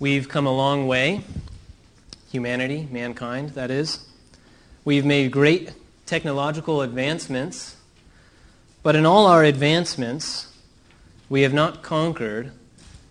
We've 0.00 0.28
come 0.28 0.46
a 0.46 0.54
long 0.54 0.86
way, 0.86 1.22
humanity, 2.30 2.86
mankind, 2.88 3.50
that 3.50 3.68
is. 3.68 4.06
We've 4.84 5.04
made 5.04 5.32
great 5.32 5.72
technological 6.06 6.82
advancements, 6.82 7.74
but 8.84 8.94
in 8.94 9.04
all 9.04 9.26
our 9.26 9.42
advancements, 9.42 10.56
we 11.28 11.42
have 11.42 11.52
not 11.52 11.82
conquered 11.82 12.52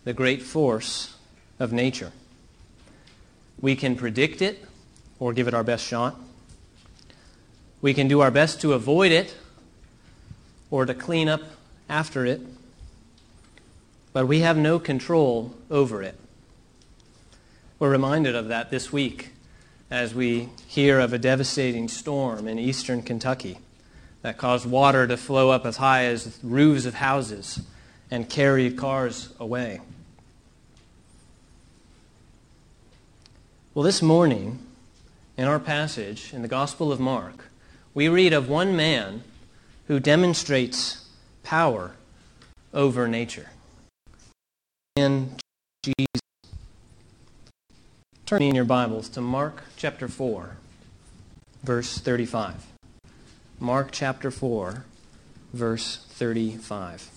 the 0.06 0.14
great 0.14 0.42
force 0.42 1.18
of 1.60 1.74
nature. 1.74 2.14
We 3.60 3.76
can 3.76 3.98
predict 3.98 4.42
it 4.42 4.64
or 5.20 5.34
give 5.34 5.50
it 5.50 5.54
our 5.54 5.66
best 5.66 5.86
shot. 5.86 6.18
We 7.82 7.94
can 7.94 8.08
do 8.08 8.22
our 8.22 8.32
best 8.32 8.62
to 8.62 8.72
avoid 8.72 9.12
it 9.12 9.36
or 10.72 10.86
to 10.86 10.94
clean 10.94 11.28
up 11.28 11.42
after 11.90 12.26
it, 12.26 12.40
but 14.14 14.26
we 14.26 14.40
have 14.40 14.56
no 14.56 14.80
control 14.80 15.54
over 15.70 16.02
it. 16.02 16.18
We're 17.80 17.92
reminded 17.92 18.36
of 18.36 18.48
that 18.48 18.72
this 18.72 18.92
week 18.92 19.30
as 19.92 20.16
we 20.16 20.50
hear 20.68 21.00
of 21.00 21.14
a 21.14 21.20
devastating 21.20 21.88
storm 21.88 22.48
in 22.48 22.58
eastern 22.58 23.04
Kentucky 23.04 23.60
that 24.24 24.40
caused 24.40 24.66
water 24.66 25.06
to 25.06 25.16
flow 25.16 25.52
up 25.52 25.64
as 25.64 25.78
high 25.78 26.06
as 26.06 26.40
roofs 26.42 26.88
of 26.88 26.96
houses 26.96 27.62
and 28.10 28.28
carried 28.28 28.78
cars 28.78 29.32
away. 29.40 29.80
Well, 33.76 33.84
this 33.84 34.02
morning, 34.02 34.58
in 35.38 35.46
our 35.46 35.60
passage 35.60 36.34
in 36.34 36.42
the 36.42 36.48
Gospel 36.48 36.92
of 36.92 37.00
Mark, 37.00 37.46
we 37.94 38.10
read 38.10 38.34
of 38.34 38.50
one 38.50 38.76
man 38.76 39.22
who 39.86 40.00
demonstrates 40.00 41.08
power 41.44 41.92
over 42.74 43.08
nature. 43.08 43.52
And 44.96 45.40
Jesus. 45.84 46.27
Turn 48.28 48.42
in 48.42 48.56
your 48.56 48.66
Bibles 48.66 49.08
to 49.12 49.22
Mark 49.22 49.64
chapter 49.78 50.10
4, 50.10 50.58
verse 51.64 51.98
35. 51.98 52.56
Mark 53.58 53.88
chapter 53.94 54.32
4, 54.32 54.84
verse 55.54 56.06
35, 56.10 57.10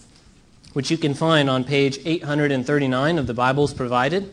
which 0.72 0.88
you 0.88 0.96
can 0.96 1.14
find 1.14 1.50
on 1.50 1.64
page 1.64 1.98
839 2.04 3.18
of 3.18 3.26
the 3.26 3.34
Bibles 3.34 3.74
provided. 3.74 4.32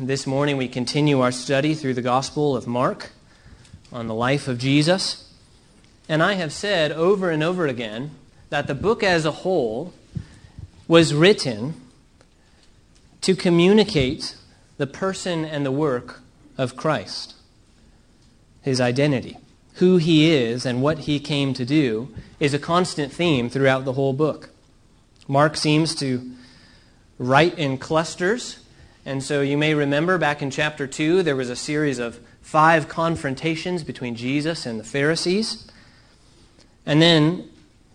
This 0.00 0.26
morning 0.26 0.56
we 0.56 0.68
continue 0.68 1.20
our 1.20 1.30
study 1.30 1.74
through 1.74 1.92
the 1.92 2.00
Gospel 2.00 2.56
of 2.56 2.66
Mark 2.66 3.10
on 3.92 4.06
the 4.06 4.14
life 4.14 4.48
of 4.48 4.56
Jesus. 4.56 5.34
And 6.08 6.22
I 6.22 6.32
have 6.32 6.54
said 6.54 6.92
over 6.92 7.28
and 7.28 7.42
over 7.42 7.66
again 7.66 8.12
that 8.48 8.68
the 8.68 8.74
book 8.74 9.02
as 9.02 9.26
a 9.26 9.32
whole 9.32 9.92
was 10.88 11.12
written 11.12 11.74
to 13.20 13.36
communicate 13.36 14.36
the 14.82 14.86
person 14.88 15.44
and 15.44 15.64
the 15.64 15.70
work 15.70 16.22
of 16.58 16.76
Christ, 16.76 17.36
his 18.62 18.80
identity. 18.80 19.38
Who 19.74 19.98
he 19.98 20.32
is 20.32 20.66
and 20.66 20.82
what 20.82 20.98
he 21.06 21.20
came 21.20 21.54
to 21.54 21.64
do 21.64 22.12
is 22.40 22.52
a 22.52 22.58
constant 22.58 23.12
theme 23.12 23.48
throughout 23.48 23.84
the 23.84 23.92
whole 23.92 24.12
book. 24.12 24.50
Mark 25.28 25.56
seems 25.56 25.94
to 25.94 26.32
write 27.16 27.56
in 27.56 27.78
clusters, 27.78 28.58
and 29.06 29.22
so 29.22 29.40
you 29.40 29.56
may 29.56 29.72
remember 29.72 30.18
back 30.18 30.42
in 30.42 30.50
chapter 30.50 30.88
2 30.88 31.22
there 31.22 31.36
was 31.36 31.48
a 31.48 31.54
series 31.54 32.00
of 32.00 32.18
five 32.40 32.88
confrontations 32.88 33.84
between 33.84 34.16
Jesus 34.16 34.66
and 34.66 34.80
the 34.80 34.84
Pharisees. 34.84 35.64
And 36.84 37.00
then 37.00 37.48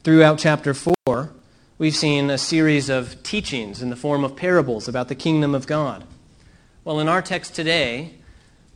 throughout 0.05 0.39
chapter 0.39 0.73
4, 0.73 1.33
we've 1.77 1.97
seen 1.97 2.29
a 2.29 2.37
series 2.37 2.87
of 2.87 3.21
teachings 3.23 3.81
in 3.81 3.89
the 3.89 3.97
form 3.97 4.23
of 4.23 4.37
parables 4.37 4.87
about 4.87 5.09
the 5.09 5.15
kingdom 5.15 5.53
of 5.53 5.67
God. 5.67 6.05
Well, 6.87 7.01
in 7.01 7.09
our 7.09 7.21
text 7.21 7.53
today, 7.53 8.13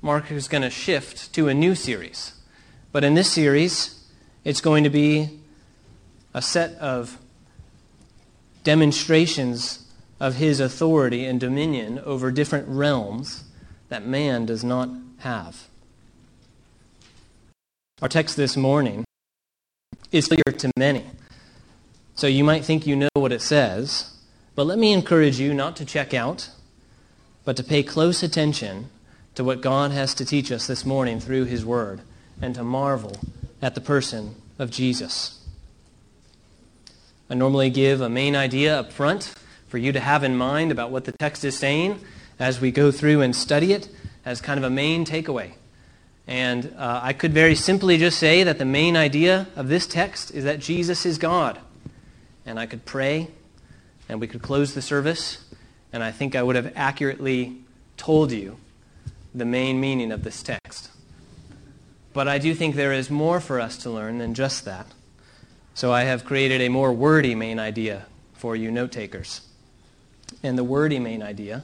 Mark 0.02 0.34
is 0.34 0.50
going 0.50 0.64
to 0.64 0.70
shift 0.70 1.32
to 1.32 1.48
a 1.48 1.54
new 1.54 1.76
series. 1.76 2.34
But 2.92 3.06
in 3.06 3.14
this 3.14 3.32
series, 3.32 4.04
it's 4.44 4.60
going 4.60 4.84
to 4.84 4.90
be 4.90 5.40
a 6.34 6.42
set 6.42 6.74
of 6.74 7.18
demonstrations 8.66 9.90
of 10.20 10.36
his 10.36 10.60
authority 10.60 11.24
and 11.24 11.40
dominion 11.40 12.00
over 12.00 12.32
different 12.32 12.68
realms 12.68 13.46
that 13.88 14.06
man 14.06 14.46
does 14.46 14.62
not 14.62 14.90
have. 15.20 15.70
Our 18.02 18.10
text 18.10 18.36
this 18.36 18.58
morning 18.58 19.06
is 20.12 20.28
clear 20.28 20.58
to 20.58 20.70
many. 20.76 21.06
So 22.16 22.28
you 22.28 22.44
might 22.44 22.66
think 22.66 22.86
you 22.86 22.98
know 22.98 23.08
what 23.14 23.32
it 23.32 23.42
says, 23.42 24.14
but 24.54 24.66
let 24.66 24.78
me 24.78 24.92
encourage 24.92 25.40
you 25.40 25.54
not 25.54 25.78
to 25.78 25.86
check 25.86 26.14
out, 26.14 26.50
but 27.46 27.58
to 27.58 27.64
pay 27.64 27.84
close 27.84 28.24
attention 28.24 28.90
to 29.36 29.44
what 29.44 29.62
God 29.62 29.92
has 29.92 30.14
to 30.16 30.26
teach 30.26 30.52
us 30.52 30.68
this 30.68 30.86
morning 30.86 31.20
through 31.20 31.46
His 31.46 31.66
Word 31.66 32.02
and 32.42 32.54
to 32.56 32.64
marvel 32.64 33.18
at 33.62 33.76
the 33.76 33.82
person 33.82 34.36
of 34.60 34.72
Jesus. 34.72 35.40
I 37.30 37.34
normally 37.34 37.70
give 37.70 38.02
a 38.02 38.10
main 38.10 38.36
idea 38.36 38.78
up 38.78 38.92
front 38.92 39.34
for 39.68 39.78
you 39.78 39.92
to 39.94 40.00
have 40.00 40.24
in 40.24 40.36
mind 40.36 40.72
about 40.72 40.92
what 40.92 41.06
the 41.06 41.14
text 41.14 41.46
is 41.46 41.58
saying 41.58 42.00
as 42.38 42.60
we 42.60 42.72
go 42.72 42.92
through 42.92 43.22
and 43.22 43.36
study 43.36 43.72
it 43.72 43.88
as 44.26 44.42
kind 44.42 44.58
of 44.58 44.64
a 44.64 44.70
main 44.70 45.06
takeaway. 45.06 45.54
And 46.28 46.74
uh, 46.78 47.00
I 47.02 47.14
could 47.14 47.34
very 47.34 47.56
simply 47.56 47.98
just 47.98 48.20
say 48.20 48.44
that 48.44 48.58
the 48.58 48.66
main 48.66 48.98
idea 48.98 49.48
of 49.56 49.70
this 49.70 49.88
text 49.88 50.32
is 50.32 50.44
that 50.44 50.60
Jesus 50.60 51.06
is 51.06 51.18
God. 51.18 51.60
And 52.46 52.60
I 52.60 52.66
could 52.66 52.86
pray, 52.86 53.30
and 54.10 54.20
we 54.20 54.28
could 54.28 54.42
close 54.42 54.74
the 54.74 54.82
service, 54.82 55.44
and 55.94 56.04
I 56.04 56.12
think 56.12 56.36
I 56.36 56.44
would 56.44 56.56
have 56.56 56.74
accurately 56.76 57.58
told 57.98 58.32
you 58.32 58.58
the 59.34 59.46
main 59.46 59.80
meaning 59.80 60.12
of 60.12 60.24
this 60.24 60.44
text. 60.44 60.90
But 62.14 62.28
I 62.28 62.38
do 62.38 62.54
think 62.54 62.76
there 62.76 62.94
is 62.94 63.10
more 63.10 63.40
for 63.40 63.60
us 63.60 63.78
to 63.78 63.90
learn 63.90 64.18
than 64.18 64.34
just 64.34 64.66
that. 64.66 64.88
So 65.74 65.92
I 65.92 66.04
have 66.04 66.26
created 66.26 66.62
a 66.62 66.70
more 66.70 66.92
wordy 66.92 67.36
main 67.36 67.60
idea 67.60 68.06
for 68.34 68.56
you 68.56 68.72
note 68.72 68.92
takers. 68.92 69.42
And 70.44 70.58
the 70.58 70.64
wordy 70.64 71.00
main 71.00 71.22
idea 71.22 71.64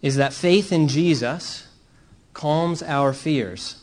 is 0.00 0.16
that 0.16 0.32
faith 0.32 0.72
in 0.72 0.88
Jesus 0.88 1.66
calms 2.34 2.82
our 2.82 3.12
fears 3.12 3.82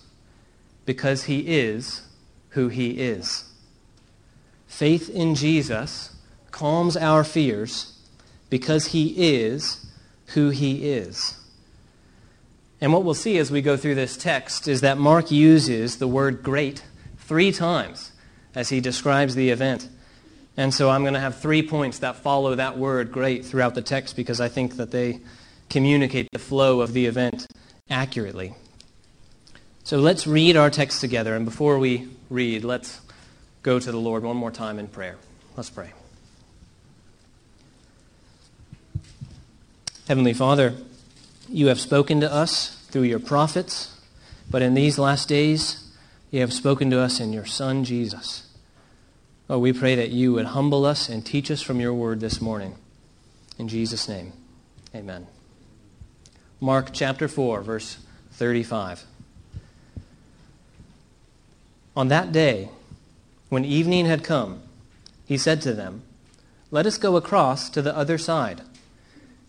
because 0.86 1.26
he 1.26 1.40
is 1.48 2.04
who 2.50 2.70
he 2.70 2.92
is. 3.00 3.46
Faith 4.68 5.10
in 5.10 5.36
Jesus 5.36 6.16
calms 6.52 6.96
our 6.98 7.24
fears 7.24 7.99
because 8.50 8.88
he 8.88 9.38
is 9.42 9.86
who 10.28 10.50
he 10.50 10.90
is. 10.92 11.38
And 12.82 12.94
what 12.94 13.04
we'll 13.04 13.14
see 13.14 13.38
as 13.38 13.52
we 13.52 13.62
go 13.62 13.76
through 13.76 13.96
this 13.96 14.16
text 14.16 14.68
is 14.68 14.82
that 14.82 14.98
Mark 14.98 15.32
uses 15.32 15.98
the 15.98 16.08
word 16.08 16.44
great 16.44 16.84
three 17.18 17.52
times 17.52 18.12
as 18.56 18.70
he 18.70 18.80
describes 18.80 19.36
the 19.36 19.50
event. 19.50 19.88
And 20.56 20.74
so 20.74 20.90
I'm 20.90 21.04
going 21.04 21.14
to 21.14 21.20
have 21.20 21.40
three 21.40 21.62
points 21.62 22.00
that 22.00 22.18
follow 22.18 22.56
that 22.56 22.78
word 22.78 23.12
great 23.12 23.46
throughout 23.46 23.76
the 23.76 23.82
text 23.82 24.16
because 24.16 24.42
I 24.42 24.48
think 24.48 24.78
that 24.78 24.92
they 24.92 25.20
communicate 25.70 26.28
the 26.32 26.40
flow 26.40 26.82
of 26.82 26.94
the 26.94 27.06
event 27.06 27.48
accurately. 27.90 28.54
So 29.84 29.98
let's 29.98 30.28
read 30.28 30.56
our 30.58 30.70
text 30.70 31.02
together. 31.02 31.36
And 31.36 31.46
before 31.46 31.80
we 31.80 32.10
read, 32.30 32.64
let's 32.64 33.02
go 33.64 33.80
to 33.80 33.92
the 33.92 33.98
Lord 33.98 34.24
one 34.24 34.38
more 34.38 34.52
time 34.52 34.80
in 34.80 34.88
prayer. 34.88 35.18
Let's 35.56 35.70
pray. 35.70 35.94
Heavenly 40.10 40.34
Father, 40.34 40.74
you 41.50 41.68
have 41.68 41.80
spoken 41.80 42.20
to 42.22 42.34
us 42.34 42.84
through 42.90 43.04
your 43.04 43.20
prophets, 43.20 43.96
but 44.50 44.64
in 44.64 44.74
these 44.74 44.98
last 44.98 45.30
days, 45.30 45.88
you 46.32 46.40
have 46.40 46.52
spoken 46.52 46.90
to 46.90 47.00
us 47.00 47.20
in 47.20 47.32
your 47.32 47.46
Son, 47.46 47.84
Jesus. 47.84 48.50
Oh, 49.48 49.60
we 49.60 49.72
pray 49.72 49.94
that 49.94 50.10
you 50.10 50.34
would 50.34 50.48
humble 50.48 50.84
us 50.84 51.10
and 51.10 51.24
teach 51.24 51.52
us 51.52 51.62
from 51.62 51.80
your 51.80 51.94
word 51.94 52.22
this 52.22 52.42
morning. 52.42 52.74
In 53.60 53.68
Jesus' 53.68 54.10
name, 54.10 54.34
amen. 54.96 55.28
Mark 56.60 56.90
chapter 56.92 57.28
4, 57.28 57.62
verse 57.62 58.00
35. 58.32 59.04
On 61.96 62.08
that 62.08 62.32
day, 62.32 62.70
when 63.50 63.64
evening 63.64 64.08
had 64.08 64.24
come, 64.24 64.64
he 65.28 65.38
said 65.38 65.62
to 65.62 65.74
them, 65.76 66.02
Let 66.72 66.88
us 66.88 66.98
go 66.98 67.16
across 67.16 67.70
to 67.70 67.84
the 67.84 67.96
other 67.96 68.18
side. 68.18 68.62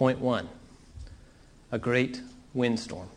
Point 0.00 0.20
one 0.20 0.48
a 1.70 1.78
great 1.78 2.22
windstorm. 2.54 3.10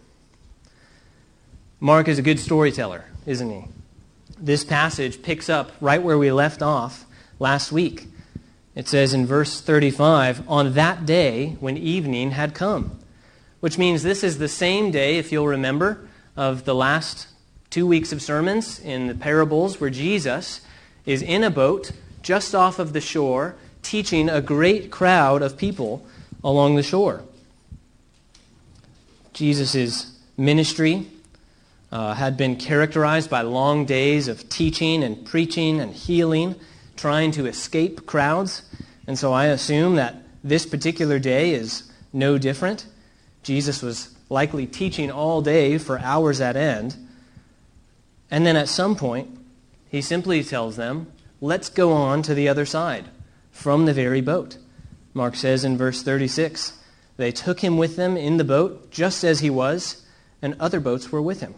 Mark 1.80 2.09
is 2.09 2.19
a 2.19 2.21
good 2.21 2.41
storyteller, 2.41 3.06
isn't 3.25 3.50
he? 3.50 3.63
This 4.38 4.65
passage 4.65 5.21
picks 5.21 5.47
up 5.47 5.71
right 5.80 6.03
where 6.03 6.18
we 6.18 6.30
left 6.30 6.62
off 6.62 7.06
last 7.39 7.71
week. 7.71 8.07
It 8.75 8.89
says 8.89 9.13
in 9.13 9.25
verse 9.25 9.62
35, 9.62 10.44
on 10.50 10.74
that 10.74 11.06
day 11.06 11.56
when 11.62 11.77
evening 11.77 12.31
had 12.31 12.53
come, 12.53 13.00
which 13.62 13.77
means 13.77 14.03
this 14.03 14.21
is 14.21 14.38
the 14.38 14.50
same 14.50 14.91
day, 14.91 15.18
if 15.18 15.31
you'll 15.31 15.47
remember, 15.47 16.06
of 16.35 16.65
the 16.65 16.75
last 16.75 17.30
two 17.69 17.88
weeks 17.88 18.12
of 18.12 18.21
sermons 18.21 18.77
in 18.81 19.07
the 19.07 19.15
parables 19.15 19.80
where 19.80 19.89
Jesus 19.89 20.59
is 21.06 21.21
in 21.21 21.45
a 21.45 21.50
boat 21.50 21.94
just 22.21 22.53
off 22.53 22.77
of 22.77 22.91
the 22.91 23.00
shore 23.00 23.56
teaching 23.83 24.27
a 24.27 24.41
great 24.41 24.91
crowd 24.91 25.41
of 25.41 25.56
people 25.56 26.06
along 26.44 26.75
the 26.75 26.84
shore. 26.84 27.24
Jesus' 29.34 30.18
ministry 30.38 31.07
uh, 31.92 32.13
had 32.13 32.38
been 32.38 32.56
characterized 32.56 33.30
by 33.30 33.42
long 33.42 33.86
days 33.86 34.28
of 34.28 34.50
teaching 34.50 35.04
and 35.04 35.25
preaching 35.25 35.80
and 35.80 35.94
healing, 35.94 36.56
trying 36.95 37.31
to 37.31 37.45
escape 37.45 38.06
crowds. 38.06 38.63
And 39.07 39.18
so 39.18 39.34
I 39.34 39.45
assume 39.45 39.95
that 39.95 40.24
this 40.44 40.66
particular 40.66 41.19
day 41.19 41.54
is 41.54 41.92
no 42.12 42.38
different. 42.38 42.86
Jesus 43.44 43.81
was 43.81 44.16
likely 44.30 44.66
teaching 44.66 45.12
all 45.12 45.42
day 45.42 45.78
for 45.78 46.00
hours 46.00 46.42
at 46.42 46.56
end. 46.56 46.95
And 48.31 48.45
then 48.45 48.56
at 48.56 48.69
some 48.69 48.95
point, 48.95 49.30
he 49.90 50.01
simply 50.01 50.44
tells 50.44 50.75
them, 50.75 51.12
Let's 51.42 51.69
go 51.69 51.92
on 51.92 52.24
to 52.24 52.34
the 52.34 52.48
other 52.48 52.66
side 52.66 53.06
from 53.51 53.86
the 53.86 53.94
very 53.94 54.22
boat. 54.22 54.57
Mark 55.13 55.36
says 55.36 55.63
in 55.63 55.77
verse 55.77 56.01
36 56.01 56.74
They 57.18 57.31
took 57.31 57.60
him 57.60 57.77
with 57.77 57.95
them 57.95 58.18
in 58.18 58.38
the 58.38 58.44
boat, 58.44 58.89
just 58.92 59.24
as 59.24 59.39
he 59.39 59.50
was, 59.50 60.04
and 60.42 60.56
other 60.60 60.80
boats 60.80 61.12
were 61.12 61.21
with 61.21 61.42
him. 61.42 61.54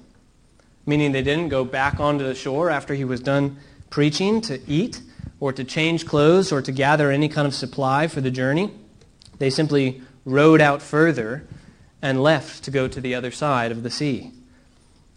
Meaning 0.85 1.13
they 1.13 1.23
didn't 1.23 1.49
go 1.49 1.63
back 1.63 1.99
onto 1.99 2.25
the 2.25 2.35
shore 2.35 2.69
after 2.69 2.93
he 2.93 3.05
was 3.05 3.19
done 3.19 3.57
preaching 3.89 4.41
to 4.41 4.59
eat, 4.67 5.01
or 5.39 5.53
to 5.53 5.63
change 5.63 6.05
clothes, 6.05 6.51
or 6.51 6.61
to 6.61 6.71
gather 6.71 7.11
any 7.11 7.29
kind 7.29 7.47
of 7.47 7.53
supply 7.53 8.07
for 8.07 8.21
the 8.21 8.31
journey. 8.31 8.71
They 9.37 9.49
simply 9.49 10.01
rowed 10.25 10.61
out 10.61 10.81
further 10.81 11.47
and 12.01 12.21
left 12.21 12.63
to 12.63 12.71
go 12.71 12.87
to 12.87 13.01
the 13.01 13.15
other 13.15 13.31
side 13.31 13.71
of 13.71 13.83
the 13.83 13.89
sea. 13.89 14.31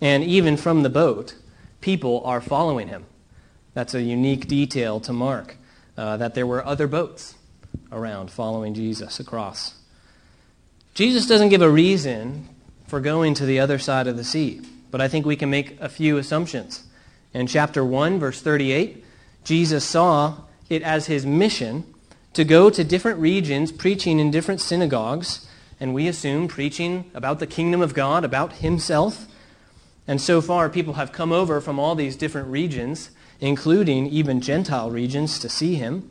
And 0.00 0.23
even 0.23 0.56
from 0.56 0.82
the 0.82 0.91
boat, 0.91 1.34
people 1.81 2.23
are 2.25 2.41
following 2.41 2.88
him. 2.88 3.05
That's 3.75 3.94
a 3.94 4.02
unique 4.02 4.46
detail 4.46 5.00
to 5.00 5.12
Mark, 5.12 5.56
uh, 5.96 6.17
that 6.17 6.34
there 6.34 6.46
were 6.46 6.64
other 6.64 6.87
boats 6.87 7.34
around 7.91 8.31
following 8.31 8.75
Jesus 8.75 9.20
across. 9.20 9.75
Jesus 10.94 11.26
doesn't 11.26 11.50
give 11.50 11.62
a 11.62 11.70
reason 11.70 12.49
for 12.87 13.00
going 13.00 13.35
to 13.35 13.47
the 13.47 13.61
other 13.61 13.79
side 13.79 14.06
of 14.06 14.17
the 14.17 14.25
sea, 14.25 14.61
but 14.91 15.00
I 15.00 15.09
think 15.09 15.26
we 15.26 15.37
can 15.37 15.50
make 15.50 15.81
a 15.81 15.88
few 15.88 16.17
assumptions. 16.19 16.85
In 17.32 17.47
chapter 17.47 17.85
1, 17.85 18.19
verse 18.19 18.41
38, 18.41 19.05
Jesus 19.44 19.85
saw 19.85 20.38
it 20.69 20.82
as 20.82 21.06
his 21.06 21.25
mission 21.25 21.85
to 22.32 22.44
go 22.44 22.70
to 22.70 22.85
different 22.85 23.19
regions 23.19 23.73
preaching 23.73 24.19
in 24.19 24.31
different 24.31 24.61
synagogues, 24.61 25.49
and 25.81 25.94
we 25.94 26.09
assume 26.09 26.49
preaching 26.49 27.11
about 27.15 27.38
the 27.38 27.47
kingdom 27.47 27.81
of 27.81 27.94
God, 27.94 28.25
about 28.25 28.55
himself. 28.55 29.26
And 30.06 30.20
so 30.20 30.41
far, 30.41 30.69
people 30.69 30.94
have 30.94 31.12
come 31.12 31.32
over 31.32 31.61
from 31.61 31.79
all 31.79 31.94
these 31.94 32.17
different 32.17 32.49
regions, 32.49 33.11
including 33.41 34.06
even 34.06 34.41
Gentile 34.41 34.91
regions, 34.91 35.38
to 35.38 35.49
see 35.49 35.75
him. 35.75 36.11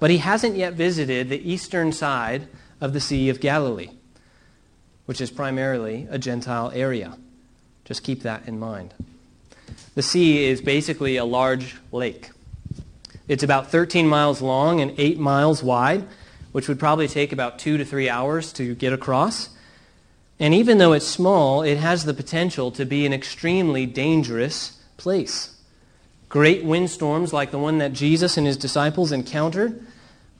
But 0.00 0.10
he 0.10 0.18
hasn't 0.18 0.56
yet 0.56 0.72
visited 0.72 1.28
the 1.28 1.48
eastern 1.48 1.92
side 1.92 2.48
of 2.80 2.94
the 2.94 3.00
Sea 3.00 3.28
of 3.28 3.40
Galilee, 3.40 3.90
which 5.04 5.20
is 5.20 5.30
primarily 5.30 6.08
a 6.10 6.18
Gentile 6.18 6.72
area. 6.74 7.16
Just 7.84 8.02
keep 8.02 8.22
that 8.22 8.48
in 8.48 8.58
mind. 8.58 8.94
The 9.94 10.02
sea 10.02 10.46
is 10.46 10.62
basically 10.62 11.16
a 11.16 11.24
large 11.24 11.76
lake. 11.92 12.30
It's 13.28 13.42
about 13.42 13.70
13 13.70 14.08
miles 14.08 14.40
long 14.40 14.80
and 14.80 14.94
8 14.98 15.18
miles 15.18 15.62
wide, 15.62 16.06
which 16.52 16.66
would 16.66 16.78
probably 16.78 17.06
take 17.06 17.32
about 17.32 17.58
two 17.58 17.76
to 17.76 17.84
three 17.84 18.08
hours 18.08 18.52
to 18.54 18.74
get 18.74 18.92
across. 18.92 19.50
And 20.38 20.54
even 20.54 20.78
though 20.78 20.94
it's 20.94 21.06
small, 21.06 21.62
it 21.62 21.76
has 21.76 22.04
the 22.04 22.14
potential 22.14 22.70
to 22.72 22.86
be 22.86 23.04
an 23.04 23.12
extremely 23.12 23.84
dangerous 23.84 24.80
place. 24.96 25.56
Great 26.28 26.64
windstorms, 26.64 27.32
like 27.32 27.50
the 27.50 27.58
one 27.58 27.78
that 27.78 27.92
Jesus 27.92 28.36
and 28.36 28.46
his 28.46 28.56
disciples 28.56 29.12
encountered, 29.12 29.84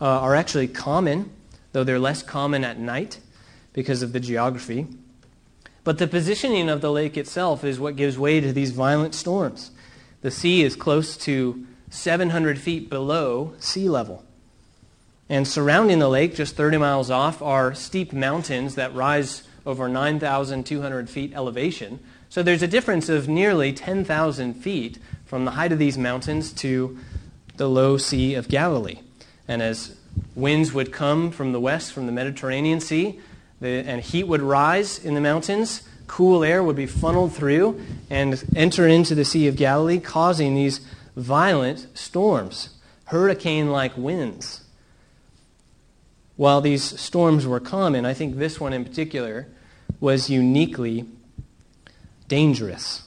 uh, 0.01 0.07
are 0.07 0.35
actually 0.35 0.69
common, 0.69 1.31
though 1.73 1.85
they're 1.85 1.99
less 1.99 2.23
common 2.23 2.65
at 2.65 2.79
night 2.79 3.21
because 3.73 4.03
of 4.03 4.13
the 4.13 4.21
geography. 4.21 4.87
But 5.85 5.99
the 5.99 6.07
positioning 6.07 6.69
of 6.69 6.81
the 6.81 6.93
lake 6.93 7.17
itself 7.17 7.65
is 7.65 7.81
what 7.81 7.97
gives 7.97 8.19
way 8.19 8.41
to 8.41 8.53
these 8.53 8.71
violent 8.71 9.15
storms. 9.15 9.71
The 10.23 10.31
sea 10.31 10.63
is 10.63 10.77
close 10.77 11.17
to 11.19 11.67
700 11.91 12.59
feet 12.59 12.91
below 12.91 13.55
sea 13.59 13.89
level. 13.89 14.25
And 15.29 15.47
surrounding 15.47 16.01
the 16.01 16.09
lake, 16.09 16.35
just 16.35 16.57
30 16.57 16.77
miles 16.79 17.11
off, 17.11 17.41
are 17.41 17.75
steep 17.75 18.13
mountains 18.13 18.75
that 18.75 18.95
rise 18.95 19.45
over 19.65 19.89
9,200 19.89 21.09
feet 21.09 21.33
elevation. 21.35 22.01
So 22.29 22.43
there's 22.43 22.63
a 22.63 22.69
difference 22.69 23.09
of 23.09 23.29
nearly 23.29 23.73
10,000 23.73 24.55
feet 24.55 24.99
from 25.25 25.45
the 25.45 25.53
height 25.53 25.73
of 25.73 25.79
these 25.79 25.97
mountains 25.97 26.53
to 26.55 26.99
the 27.57 27.69
low 27.69 27.97
Sea 27.97 28.35
of 28.35 28.49
Galilee. 28.49 28.99
And 29.51 29.63
as 29.63 29.97
winds 30.37 30.73
would 30.73 30.93
come 30.93 31.33
from 31.33 31.51
the 31.51 31.59
west, 31.59 31.93
from 31.93 32.07
the 32.07 32.13
Mediterranean 32.13 32.79
Sea, 32.79 33.19
the, 33.61 33.83
and 33.85 34.01
heat 34.01 34.29
would 34.29 34.43
rise 34.43 35.05
in 35.05 35.15
the 35.15 35.21
mountains, 35.21 35.83
cool 36.07 36.45
air 36.45 36.63
would 36.63 36.77
be 36.77 36.87
funneled 36.87 37.35
through 37.35 37.81
and 38.09 38.45
enter 38.55 38.87
into 38.87 39.13
the 39.13 39.25
Sea 39.25 39.49
of 39.49 39.57
Galilee, 39.57 39.99
causing 39.99 40.55
these 40.55 40.81
violent 41.17 41.89
storms, 41.95 42.77
hurricane 43.07 43.73
like 43.73 43.97
winds. 43.97 44.63
While 46.37 46.61
these 46.61 47.01
storms 47.01 47.45
were 47.45 47.59
common, 47.59 48.07
I 48.07 48.15
think 48.15 48.37
this 48.37 48.61
one 48.61 48.73
in 48.73 48.85
particular 48.85 49.49
was 49.99 50.31
uniquely 50.31 51.07
dangerous. 52.29 53.03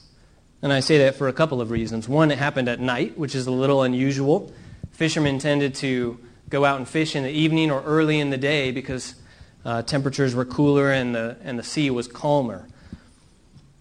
And 0.62 0.74
I 0.74 0.82
say 0.82 0.98
that 0.98 1.16
for 1.16 1.30
a 1.30 1.34
couple 1.34 1.62
of 1.62 1.72
reasons. 1.72 2.10
One, 2.10 2.32
it 2.32 2.38
happened 2.38 2.68
at 2.68 2.82
night, 2.82 3.18
which 3.18 3.34
is 3.34 3.48
a 3.48 3.52
little 3.52 3.82
unusual. 3.82 4.52
Fishermen 4.92 5.40
tended 5.40 5.74
to 5.76 6.20
go 6.54 6.66
out 6.66 6.78
and 6.78 6.88
fish 6.88 7.16
in 7.16 7.24
the 7.24 7.32
evening 7.32 7.72
or 7.72 7.82
early 7.82 8.20
in 8.20 8.30
the 8.30 8.38
day 8.38 8.70
because 8.70 9.16
uh, 9.66 9.82
temperatures 9.82 10.36
were 10.36 10.46
cooler 10.46 10.92
and 10.92 11.16
the, 11.16 11.36
and 11.44 11.58
the 11.58 11.64
sea 11.64 11.90
was 11.90 12.08
calmer. 12.08 12.68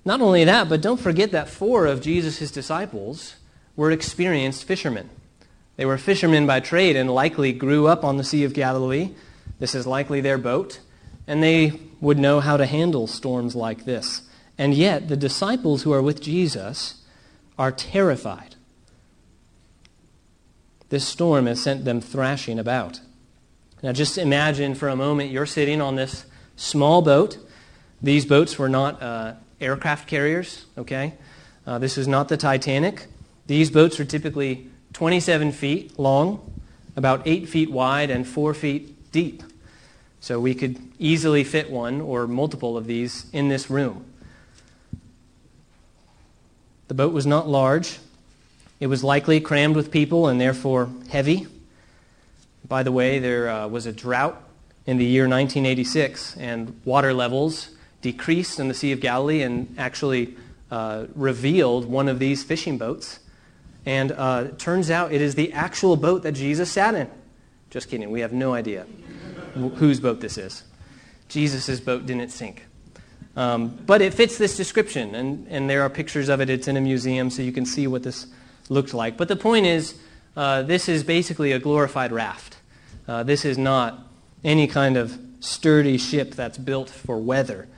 Not 0.07 0.23
only 0.23 0.43
that, 0.45 0.71
but 0.71 0.81
don't 0.81 0.99
forget 0.99 1.33
that 1.33 1.50
four 1.50 1.85
of 1.85 2.00
Jesus' 2.00 2.50
disciples 2.50 3.37
were 3.76 3.91
experienced 3.91 4.64
fishermen. 4.64 5.11
They 5.76 5.85
were 5.85 5.99
fishermen 5.99 6.47
by 6.47 6.61
trade 6.61 6.97
and 6.97 7.11
likely 7.11 7.52
grew 7.52 7.88
up 7.88 8.05
on 8.05 8.17
the 8.17 8.25
Sea 8.25 8.43
of 8.45 8.55
Galilee. 8.55 9.11
This 9.59 9.75
is 9.75 9.87
likely 9.87 10.23
their 10.23 10.38
boat. 10.38 10.81
And 11.26 11.43
they 11.43 11.79
would 12.00 12.19
know 12.19 12.41
how 12.41 12.57
to 12.57 12.64
handle 12.64 13.07
storms 13.07 13.55
like 13.55 13.85
this. 13.85 14.23
And 14.57 14.73
yet, 14.73 15.09
the 15.09 15.17
disciples 15.17 15.83
who 15.83 15.93
are 15.93 16.02
with 16.02 16.23
Jesus 16.23 17.02
are 17.59 17.71
terrified. 17.71 18.52
This 20.93 21.09
storm 21.09 21.47
has 21.47 21.59
sent 21.59 21.87
them 21.87 22.03
thrashing 22.03 22.59
about. 22.59 23.01
Now, 23.83 23.93
just 23.93 24.19
imagine 24.19 24.75
for 24.75 24.91
a 24.91 24.95
moment 24.95 25.31
you're 25.31 25.47
sitting 25.47 25.81
on 25.81 25.97
this 25.97 26.27
small 26.55 27.01
boat. 27.01 27.39
These 28.03 28.27
boats 28.27 28.59
were 28.59 28.69
not 28.69 29.03
uh, 29.03 29.33
aircraft 29.59 30.07
carriers, 30.07 30.67
okay? 30.77 31.15
Uh, 31.67 31.79
this 31.79 31.97
is 31.97 32.07
not 32.07 32.29
the 32.29 32.37
Titanic. 32.37 33.07
These 33.47 33.71
boats 33.71 33.99
are 34.01 34.05
typically 34.05 34.69
27 34.93 35.53
feet 35.53 35.99
long, 35.99 36.61
about 36.95 37.23
8 37.25 37.49
feet 37.49 37.71
wide, 37.71 38.11
and 38.11 38.29
4 38.29 38.53
feet 38.53 39.11
deep. 39.13 39.43
So 40.21 40.39
we 40.39 40.55
could 40.55 40.79
easily 40.99 41.43
fit 41.43 41.71
one 41.71 42.03
or 42.03 42.27
multiple 42.27 42.77
of 42.77 42.87
these 42.87 43.31
in 43.33 43.49
this 43.49 43.71
room. 43.71 44.05
The 46.89 46.95
boat 46.95 47.15
was 47.15 47.25
not 47.25 47.49
large, 47.49 47.99
it 48.83 48.89
was 48.89 49.05
likely 49.05 49.41
crammed 49.41 49.77
with 49.77 49.93
people 49.93 50.27
and 50.27 50.41
therefore 50.41 50.91
heavy. 51.09 51.47
By 52.67 52.83
the 52.83 52.91
way, 52.91 53.21
there 53.21 53.49
uh, 53.49 53.69
was 53.69 53.87
a 53.87 53.93
drought 53.93 54.43
in 54.87 54.97
the 54.97 55.05
year 55.05 55.29
1986, 55.29 56.37
and 56.37 56.81
water 56.85 57.15
levels 57.15 57.71
decreased 58.01 58.59
in 58.59 58.67
the 58.67 58.75
Sea 58.75 58.91
of 58.91 58.99
Galilee 58.99 59.43
and 59.43 59.73
actually 59.79 60.37
uh, 60.73 61.05
revealed 61.15 61.85
one 61.85 62.09
of 62.09 62.19
these 62.19 62.43
fishing 62.43 62.77
boats. 62.77 63.21
And 63.87 64.11
uh, 64.11 64.47
it 64.49 64.59
turns 64.59 64.91
out 64.91 65.12
it 65.12 65.23
is 65.23 65.37
the 65.37 65.53
actual 65.53 65.95
boat 65.95 66.25
that 66.25 66.33
Jesus 66.33 66.69
sat 66.73 66.97
in. 66.97 67.09
Just 67.71 67.89
kidding, 67.89 68.11
we 68.11 68.19
have 68.19 68.33
no 68.33 68.53
idea 68.53 68.85
whose 69.77 70.01
boat 70.01 70.21
this 70.21 70.37
is. 70.37 70.65
Jesus' 71.29 71.79
boat 71.79 72.05
didn't 72.05 72.31
sink. 72.31 72.67
Um, 73.37 73.79
but 73.87 74.03
it 74.03 74.12
fits 74.12 74.39
this 74.39 74.57
description, 74.57 75.15
and, 75.15 75.47
and 75.47 75.71
there 75.71 75.83
are 75.83 75.89
pictures 75.89 76.29
of 76.29 76.41
it. 76.41 76.51
It's 76.51 76.67
in 76.67 76.77
a 76.77 76.81
museum, 76.81 77.31
so 77.31 77.43
you 77.43 77.53
can 77.53 77.65
see 77.65 77.87
what 77.87 78.03
this 78.03 78.27
looked 78.73 78.95
like. 78.95 79.17
But 79.17 79.29
the 79.29 79.37
point 79.37 79.67
is, 79.67 79.95
uh, 80.37 80.62
this 80.62 80.88
is 80.88 81.05
basically 81.05 81.52
a 81.52 81.59
glorified 81.59 82.12
raft. 82.12 82.57
Uh, 83.07 83.23
this 83.23 83.45
is 83.45 83.59
not 83.59 84.07
any 84.43 84.67
kind 84.67 84.97
of 84.97 85.19
sturdy 85.41 85.99
ship 85.99 86.35
that's 86.35 86.59
built 86.59 86.88
for 86.88 87.19
weather. 87.19 87.69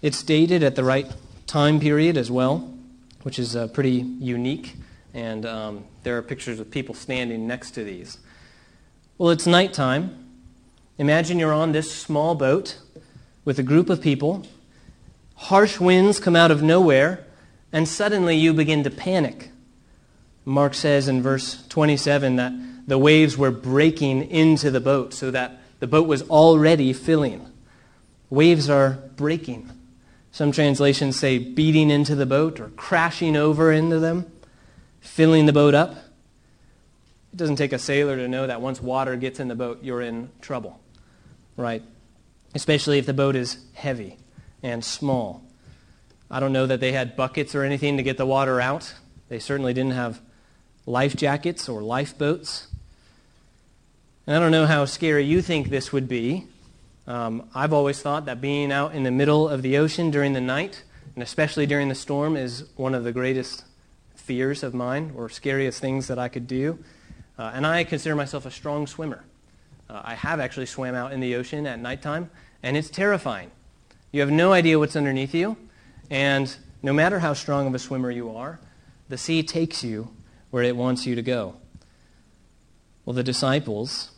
It's 0.00 0.22
dated 0.22 0.62
at 0.62 0.74
the 0.74 0.84
right 0.84 1.12
time 1.46 1.78
period 1.78 2.16
as 2.16 2.30
well, 2.30 2.76
which 3.22 3.38
is 3.38 3.54
uh, 3.54 3.68
pretty 3.68 4.04
unique, 4.18 4.74
and 5.14 5.44
um, 5.46 5.84
there 6.02 6.16
are 6.16 6.22
pictures 6.22 6.58
of 6.58 6.70
people 6.70 6.94
standing 6.94 7.46
next 7.46 7.72
to 7.72 7.84
these. 7.84 8.18
Well, 9.18 9.30
it's 9.30 9.46
nighttime. 9.46 10.18
Imagine 10.98 11.38
you're 11.38 11.52
on 11.52 11.72
this 11.72 11.94
small 11.94 12.34
boat 12.34 12.78
with 13.44 13.58
a 13.58 13.62
group 13.62 13.90
of 13.90 14.00
people. 14.00 14.46
Harsh 15.34 15.78
winds 15.78 16.18
come 16.18 16.36
out 16.36 16.50
of 16.50 16.62
nowhere, 16.62 17.24
and 17.72 17.88
suddenly 17.88 18.36
you 18.36 18.52
begin 18.52 18.84
to 18.84 18.90
panic. 18.90 19.50
Mark 20.44 20.74
says 20.74 21.08
in 21.08 21.22
verse 21.22 21.66
27 21.68 22.36
that 22.36 22.52
the 22.86 22.98
waves 22.98 23.38
were 23.38 23.50
breaking 23.50 24.28
into 24.30 24.70
the 24.70 24.80
boat 24.80 25.14
so 25.14 25.30
that 25.30 25.60
the 25.80 25.86
boat 25.86 26.06
was 26.06 26.22
already 26.28 26.92
filling. 26.92 27.46
Waves 28.28 28.68
are 28.68 28.98
breaking. 29.16 29.70
Some 30.32 30.52
translations 30.52 31.18
say 31.18 31.38
beating 31.38 31.90
into 31.90 32.14
the 32.14 32.26
boat 32.26 32.58
or 32.58 32.68
crashing 32.70 33.36
over 33.36 33.70
into 33.70 33.98
them, 33.98 34.30
filling 35.00 35.46
the 35.46 35.52
boat 35.52 35.74
up. 35.74 35.90
It 37.32 37.36
doesn't 37.36 37.56
take 37.56 37.72
a 37.72 37.78
sailor 37.78 38.16
to 38.16 38.28
know 38.28 38.46
that 38.46 38.60
once 38.60 38.80
water 38.80 39.16
gets 39.16 39.40
in 39.40 39.48
the 39.48 39.54
boat, 39.54 39.80
you're 39.82 40.00
in 40.00 40.30
trouble, 40.40 40.80
right? 41.56 41.82
Especially 42.54 42.98
if 42.98 43.06
the 43.06 43.14
boat 43.14 43.36
is 43.36 43.58
heavy 43.74 44.18
and 44.62 44.84
small. 44.84 45.42
I 46.32 46.40
don't 46.40 46.54
know 46.54 46.64
that 46.64 46.80
they 46.80 46.92
had 46.92 47.14
buckets 47.14 47.54
or 47.54 47.62
anything 47.62 47.98
to 47.98 48.02
get 48.02 48.16
the 48.16 48.24
water 48.24 48.58
out. 48.58 48.94
They 49.28 49.38
certainly 49.38 49.74
didn't 49.74 49.92
have 49.92 50.18
life 50.86 51.14
jackets 51.14 51.68
or 51.68 51.82
lifeboats. 51.82 52.68
And 54.26 54.34
I 54.34 54.40
don't 54.40 54.50
know 54.50 54.64
how 54.64 54.86
scary 54.86 55.26
you 55.26 55.42
think 55.42 55.68
this 55.68 55.92
would 55.92 56.08
be. 56.08 56.46
Um, 57.06 57.50
I've 57.54 57.74
always 57.74 58.00
thought 58.00 58.24
that 58.24 58.40
being 58.40 58.72
out 58.72 58.94
in 58.94 59.02
the 59.02 59.10
middle 59.10 59.46
of 59.46 59.60
the 59.60 59.76
ocean 59.76 60.10
during 60.10 60.32
the 60.32 60.40
night, 60.40 60.84
and 61.14 61.22
especially 61.22 61.66
during 61.66 61.90
the 61.90 61.94
storm, 61.94 62.34
is 62.34 62.64
one 62.76 62.94
of 62.94 63.04
the 63.04 63.12
greatest 63.12 63.64
fears 64.14 64.62
of 64.62 64.72
mine 64.72 65.12
or 65.14 65.28
scariest 65.28 65.82
things 65.82 66.06
that 66.06 66.18
I 66.18 66.28
could 66.28 66.46
do. 66.46 66.78
Uh, 67.38 67.50
and 67.52 67.66
I 67.66 67.84
consider 67.84 68.16
myself 68.16 68.46
a 68.46 68.50
strong 68.50 68.86
swimmer. 68.86 69.22
Uh, 69.90 70.00
I 70.02 70.14
have 70.14 70.40
actually 70.40 70.66
swam 70.66 70.94
out 70.94 71.12
in 71.12 71.20
the 71.20 71.34
ocean 71.34 71.66
at 71.66 71.78
nighttime, 71.78 72.30
and 72.62 72.74
it's 72.74 72.88
terrifying. 72.88 73.50
You 74.12 74.22
have 74.22 74.30
no 74.30 74.54
idea 74.54 74.78
what's 74.78 74.96
underneath 74.96 75.34
you, 75.34 75.58
and 76.12 76.54
no 76.82 76.92
matter 76.92 77.20
how 77.20 77.32
strong 77.32 77.66
of 77.66 77.74
a 77.74 77.78
swimmer 77.78 78.10
you 78.10 78.36
are, 78.36 78.60
the 79.08 79.16
sea 79.16 79.42
takes 79.42 79.82
you 79.82 80.14
where 80.50 80.62
it 80.62 80.76
wants 80.76 81.06
you 81.06 81.14
to 81.14 81.22
go. 81.22 81.56
Well, 83.06 83.14
the 83.14 83.22
disciples, 83.22 84.10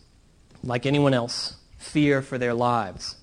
like 0.64 0.86
anyone 0.86 1.14
else, 1.14 1.54
fear 1.78 2.20
for 2.20 2.36
their 2.36 2.52
lives. 2.52 3.14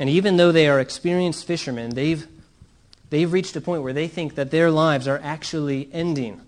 And 0.00 0.10
even 0.10 0.36
though 0.36 0.50
they 0.50 0.68
are 0.68 0.80
experienced 0.80 1.46
fishermen, 1.46 1.90
they've, 1.90 2.26
they've 3.10 3.32
reached 3.32 3.54
a 3.54 3.60
point 3.60 3.84
where 3.84 3.92
they 3.92 4.08
think 4.08 4.34
that 4.34 4.50
their 4.50 4.68
lives 4.68 5.06
are 5.06 5.20
actually 5.22 5.88
ending. 5.92 6.40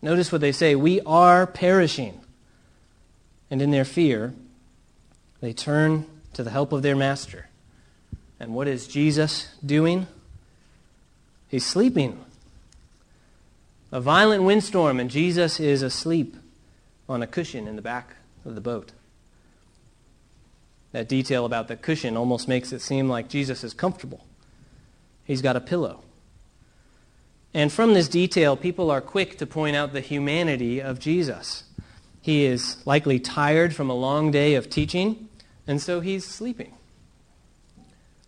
Notice 0.00 0.32
what 0.32 0.40
they 0.40 0.52
say 0.52 0.74
We 0.74 1.02
are 1.02 1.46
perishing. 1.46 2.22
And 3.50 3.60
in 3.60 3.70
their 3.70 3.84
fear, 3.84 4.32
they 5.42 5.52
turn 5.52 6.06
to 6.32 6.42
the 6.42 6.50
help 6.50 6.72
of 6.72 6.80
their 6.80 6.96
master. 6.96 7.50
And 8.44 8.54
what 8.54 8.68
is 8.68 8.86
Jesus 8.86 9.48
doing? 9.64 10.06
He's 11.48 11.64
sleeping. 11.64 12.22
A 13.90 14.02
violent 14.02 14.42
windstorm, 14.42 15.00
and 15.00 15.10
Jesus 15.10 15.58
is 15.58 15.80
asleep 15.80 16.36
on 17.08 17.22
a 17.22 17.26
cushion 17.26 17.66
in 17.66 17.74
the 17.74 17.80
back 17.80 18.16
of 18.44 18.54
the 18.54 18.60
boat. 18.60 18.92
That 20.92 21.08
detail 21.08 21.46
about 21.46 21.68
the 21.68 21.76
cushion 21.76 22.18
almost 22.18 22.46
makes 22.46 22.70
it 22.70 22.82
seem 22.82 23.08
like 23.08 23.30
Jesus 23.30 23.64
is 23.64 23.72
comfortable. 23.72 24.26
He's 25.24 25.40
got 25.40 25.56
a 25.56 25.60
pillow. 25.60 26.02
And 27.54 27.72
from 27.72 27.94
this 27.94 28.08
detail, 28.08 28.58
people 28.58 28.90
are 28.90 29.00
quick 29.00 29.38
to 29.38 29.46
point 29.46 29.74
out 29.74 29.94
the 29.94 30.02
humanity 30.02 30.82
of 30.82 30.98
Jesus. 31.00 31.64
He 32.20 32.44
is 32.44 32.76
likely 32.84 33.18
tired 33.18 33.74
from 33.74 33.88
a 33.88 33.94
long 33.94 34.30
day 34.30 34.54
of 34.54 34.68
teaching, 34.68 35.30
and 35.66 35.80
so 35.80 36.00
he's 36.00 36.26
sleeping. 36.26 36.74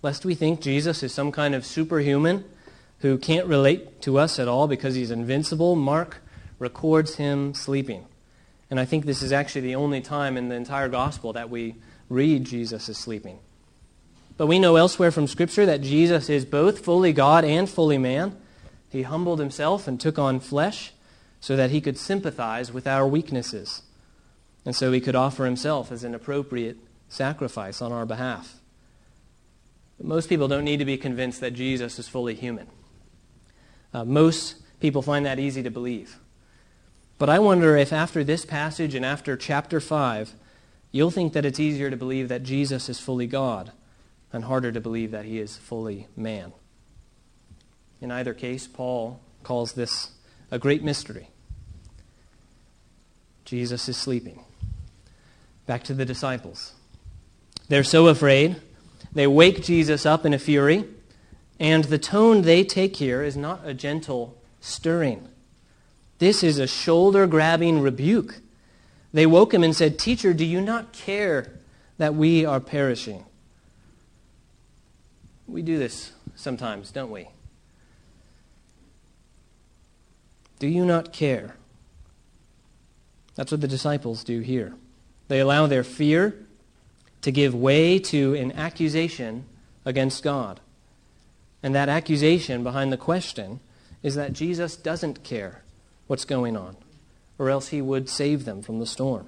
Lest 0.07 0.25
we 0.25 0.37
think 0.37 0.61
Jesus 0.61 1.03
is 1.03 1.13
some 1.13 1.33
kind 1.33 1.53
of 1.53 1.67
superhuman 1.67 2.45
who 3.01 3.19
can't 3.19 3.49
relate 3.49 4.01
to 4.03 4.21
us 4.21 4.39
at 4.39 4.47
all 4.47 4.69
because 4.69 4.95
he's 4.95 5.11
invincible, 5.11 5.75
Mark 5.75 6.19
records 6.61 7.17
him 7.17 7.55
sleeping. 7.55 8.07
And 8.71 8.79
I 8.79 8.85
think 8.85 9.05
this 9.05 9.21
is 9.21 9.33
actually 9.33 9.63
the 9.63 9.75
only 9.75 10.01
time 10.01 10.37
in 10.37 10.49
the 10.49 10.55
entire 10.55 10.89
gospel 10.89 11.33
that 11.33 11.51
we 11.51 11.75
read 12.09 12.45
Jesus 12.45 12.89
is 12.89 12.97
sleeping. 12.97 13.41
But 14.37 14.47
we 14.47 14.61
know 14.61 14.77
elsewhere 14.77 15.11
from 15.11 15.27
Scripture 15.27 15.67
that 15.67 15.81
Jesus 15.81 16.31
is 16.31 16.45
both 16.45 16.85
fully 16.85 17.13
God 17.13 17.45
and 17.45 17.69
fully 17.69 17.99
man. 17.99 18.37
He 18.89 19.03
humbled 19.03 19.41
himself 19.41 19.89
and 19.89 20.01
took 20.01 20.21
on 20.21 20.39
flesh 20.39 20.93
so 21.41 21.57
that 21.57 21.71
he 21.71 21.81
could 21.81 21.99
sympathize 21.99 22.73
with 22.73 22.87
our 22.87 23.09
weaknesses. 23.09 23.83
And 24.65 24.77
so 24.77 24.93
he 24.93 25.01
could 25.01 25.17
offer 25.17 25.47
himself 25.47 25.91
as 25.91 26.05
an 26.05 26.15
appropriate 26.15 26.77
sacrifice 27.09 27.83
on 27.83 27.91
our 27.91 28.07
behalf. 28.07 28.61
Most 30.01 30.29
people 30.29 30.49
don't 30.49 30.65
need 30.65 30.79
to 30.79 30.85
be 30.85 30.97
convinced 30.97 31.41
that 31.41 31.53
Jesus 31.53 31.99
is 31.99 32.09
fully 32.09 32.35
human. 32.35 32.69
Uh, 33.95 34.05
most 34.05 34.57
people 34.81 35.03
find 35.03 35.25
that 35.25 35.39
easy 35.39 35.63
to 35.63 35.71
believe. 35.71 36.19
But 37.19 37.31
I 37.31 37.39
wonder 37.39 37.77
if 37.77 37.93
after 37.93 38.23
this 38.23 38.45
passage 38.45 38.95
and 38.95 39.07
after 39.07 39.37
chapter 39.37 39.81
5, 39.81 40.35
you'll 40.93 41.11
think 41.11 41.33
that 41.33 41.47
it's 41.47 41.59
easier 41.59 41.91
to 41.91 41.97
believe 41.97 42.29
that 42.29 42.43
Jesus 42.43 42.89
is 42.89 43.01
fully 43.01 43.27
God 43.27 43.73
and 44.33 44.45
harder 44.45 44.71
to 44.71 44.81
believe 44.81 45.13
that 45.13 45.25
he 45.25 45.39
is 45.39 45.57
fully 45.57 46.09
man. 46.15 46.53
In 48.01 48.11
either 48.11 48.35
case, 48.35 48.67
Paul 48.67 49.21
calls 49.43 49.73
this 49.73 50.11
a 50.51 50.59
great 50.59 50.83
mystery. 50.85 51.31
Jesus 53.47 53.89
is 53.89 53.97
sleeping. 53.97 54.45
Back 55.67 55.85
to 55.85 55.95
the 55.95 56.05
disciples. 56.05 56.75
They're 57.69 57.85
so 57.85 58.09
afraid. 58.09 58.61
They 59.17 59.27
wake 59.27 59.63
Jesus 59.63 60.05
up 60.05 60.27
in 60.27 60.35
a 60.35 60.39
fury, 60.39 60.85
and 61.59 61.85
the 61.85 61.97
tone 61.97 62.43
they 62.43 62.63
take 62.63 62.97
here 62.97 63.23
is 63.23 63.35
not 63.35 63.63
a 63.65 63.73
gentle 63.73 64.37
stirring. 64.61 65.27
This 66.19 66.43
is 66.43 66.59
a 66.59 66.67
shoulder 66.67 67.27
grabbing 67.27 67.81
rebuke. 67.81 68.41
They 69.15 69.25
woke 69.25 69.55
him 69.55 69.65
and 69.65 69.75
said, 69.75 69.99
Teacher, 69.99 70.35
do 70.35 70.45
you 70.45 70.61
not 70.61 70.93
care 70.93 71.51
that 71.97 72.15
we 72.15 72.45
are 72.45 72.61
perishing? 72.61 73.25
We 75.49 75.63
do 75.63 75.79
this 75.79 76.13
sometimes, 76.35 76.91
don't 76.91 77.11
we? 77.11 77.29
Do 80.59 80.69
you 80.69 80.85
not 80.85 81.15
care? 81.15 81.57
That's 83.35 83.51
what 83.51 83.63
the 83.63 83.69
disciples 83.69 84.25
do 84.25 84.41
here. 84.41 84.75
They 85.29 85.41
allow 85.41 85.67
their 85.67 85.85
fear 85.85 86.46
to 87.27 87.33
give 87.33 87.57
way 87.57 87.99
to 87.99 88.35
an 88.35 88.53
accusation 88.53 89.45
against 89.85 90.23
God. 90.23 90.61
And 91.61 91.75
that 91.75 91.89
accusation 91.89 92.63
behind 92.63 92.93
the 92.93 92.97
question 92.97 93.59
is 94.05 94.15
that 94.15 94.33
Jesus 94.33 94.77
doesn't 94.77 95.25
care 95.25 95.63
what's 96.07 96.25
going 96.25 96.57
on, 96.57 96.77
or 97.37 97.51
else 97.51 97.71
he 97.71 97.83
would 97.83 98.09
save 98.09 98.45
them 98.45 98.63
from 98.63 98.79
the 98.79 98.87
storm. 98.87 99.27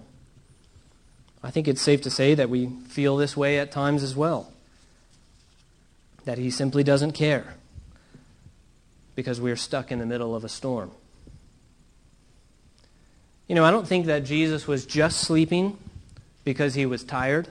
I 1.42 1.50
think 1.50 1.66
it's 1.66 1.82
safe 1.82 2.00
to 2.02 2.10
say 2.10 2.36
that 2.36 2.48
we 2.48 2.68
feel 2.86 3.16
this 3.16 3.36
way 3.36 3.58
at 3.58 3.72
times 3.72 4.04
as 4.04 4.14
well. 4.14 4.52
That 6.24 6.38
he 6.38 6.52
simply 6.52 6.84
doesn't 6.84 7.14
care 7.14 7.54
because 9.16 9.40
we're 9.40 9.56
stuck 9.56 9.90
in 9.90 9.98
the 9.98 10.06
middle 10.06 10.36
of 10.36 10.44
a 10.44 10.48
storm. 10.48 10.92
You 13.48 13.56
know, 13.56 13.64
I 13.64 13.72
don't 13.72 13.88
think 13.88 14.06
that 14.06 14.20
Jesus 14.20 14.68
was 14.68 14.86
just 14.86 15.18
sleeping 15.18 15.76
because 16.44 16.74
he 16.74 16.86
was 16.86 17.02
tired. 17.02 17.48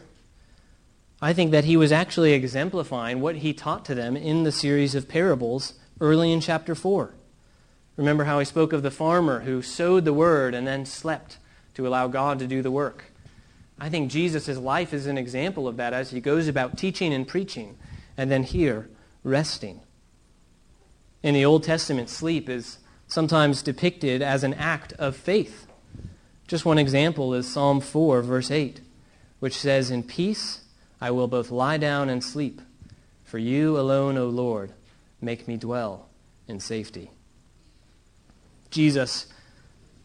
I 1.22 1.34
think 1.34 1.52
that 1.52 1.66
he 1.66 1.78
was 1.78 1.92
actually 1.92 2.34
exemplifying 2.34 3.22
what 3.22 3.38
he 3.38 3.52
taught 3.52 3.86
to 3.86 3.96
them 3.96 4.16
in 4.16 4.44
the 4.44 4.52
series 4.52 4.94
of 4.94 5.08
parables 5.08 5.74
early 6.00 6.32
in 6.32 6.42
chapter 6.42 6.76
4. 6.76 7.16
Remember 7.96 8.26
how 8.26 8.38
he 8.38 8.46
spoke 8.46 8.72
of 8.72 8.84
the 8.84 8.92
farmer 8.92 9.40
who 9.40 9.64
sowed 9.64 10.06
the 10.06 10.14
word 10.14 10.54
and 10.54 10.68
then 10.68 10.86
slept 10.86 11.40
to 11.74 11.88
allow 11.88 12.08
God 12.08 12.38
to 12.40 12.48
do 12.48 12.62
the 12.62 12.70
work. 12.70 13.06
I 13.80 13.90
think 13.90 14.12
Jesus' 14.12 14.58
life 14.58 14.94
is 14.94 15.08
an 15.08 15.18
example 15.18 15.68
of 15.68 15.78
that 15.78 15.94
as 15.94 16.12
he 16.12 16.22
goes 16.22 16.48
about 16.48 16.78
teaching 16.78 17.12
and 17.12 17.28
preaching, 17.28 17.78
and 18.16 18.30
then 18.30 18.44
here, 18.44 18.88
resting. 19.24 19.82
In 21.24 21.34
the 21.34 21.46
Old 21.46 21.64
Testament, 21.64 22.10
sleep 22.10 22.48
is 22.48 22.78
sometimes 23.08 23.64
depicted 23.64 24.22
as 24.22 24.44
an 24.44 24.54
act 24.54 24.94
of 24.94 25.16
faith. 25.16 25.66
Just 26.48 26.66
one 26.66 26.78
example 26.78 27.34
is 27.34 27.52
Psalm 27.52 27.82
4, 27.82 28.22
verse 28.22 28.52
8, 28.52 28.82
which 29.40 29.58
says, 29.58 29.90
In 29.90 30.04
peace 30.04 30.62
I 31.00 31.12
will 31.12 31.28
both 31.28 31.52
lie 31.52 31.78
down 31.78 32.10
and 32.10 32.24
sleep, 32.24 32.62
for 33.24 33.38
you 33.38 33.80
alone, 33.80 34.18
O 34.18 34.28
Lord, 34.28 34.72
make 35.22 35.48
me 35.48 35.58
dwell 35.58 36.08
in 36.48 36.60
safety. 36.60 37.12
Jesus 38.72 39.28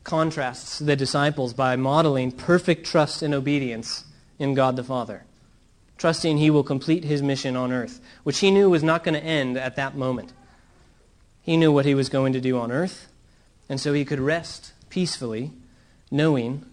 contrasts 0.04 0.78
the 0.78 0.96
disciples 0.96 1.54
by 1.54 1.76
modeling 1.76 2.32
perfect 2.32 2.84
trust 2.86 3.22
and 3.22 3.32
obedience 3.32 4.04
in 4.38 4.54
God 4.54 4.76
the 4.76 4.84
Father, 4.84 5.24
trusting 5.96 6.38
he 6.38 6.50
will 6.50 6.64
complete 6.64 7.04
his 7.04 7.22
mission 7.22 7.56
on 7.56 7.72
earth, 7.72 8.00
which 8.24 8.38
he 8.38 8.50
knew 8.50 8.68
was 8.68 8.82
not 8.82 9.04
going 9.04 9.14
to 9.14 9.24
end 9.24 9.56
at 9.56 9.76
that 9.76 9.96
moment. 9.96 10.32
He 11.42 11.56
knew 11.56 11.72
what 11.72 11.86
he 11.86 11.94
was 11.94 12.08
going 12.08 12.32
to 12.32 12.40
do 12.40 12.58
on 12.58 12.70
earth, 12.72 13.08
and 13.68 13.80
so 13.80 13.92
he 13.92 14.04
could 14.04 14.20
rest 14.20 14.72
peacefully, 14.90 15.52
knowing 16.10 16.64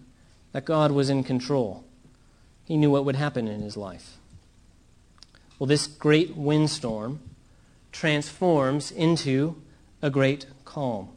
that 0.52 0.64
God 0.64 0.92
was 0.92 1.08
in 1.08 1.24
control. 1.24 1.84
He 2.70 2.76
knew 2.76 2.90
what 2.90 3.04
would 3.04 3.16
happen 3.16 3.48
in 3.48 3.62
his 3.62 3.76
life. 3.76 4.18
Well, 5.58 5.66
this 5.66 5.88
great 5.88 6.36
windstorm 6.36 7.18
transforms 7.90 8.92
into 8.92 9.60
a 10.00 10.08
great 10.08 10.46
calm. 10.64 11.08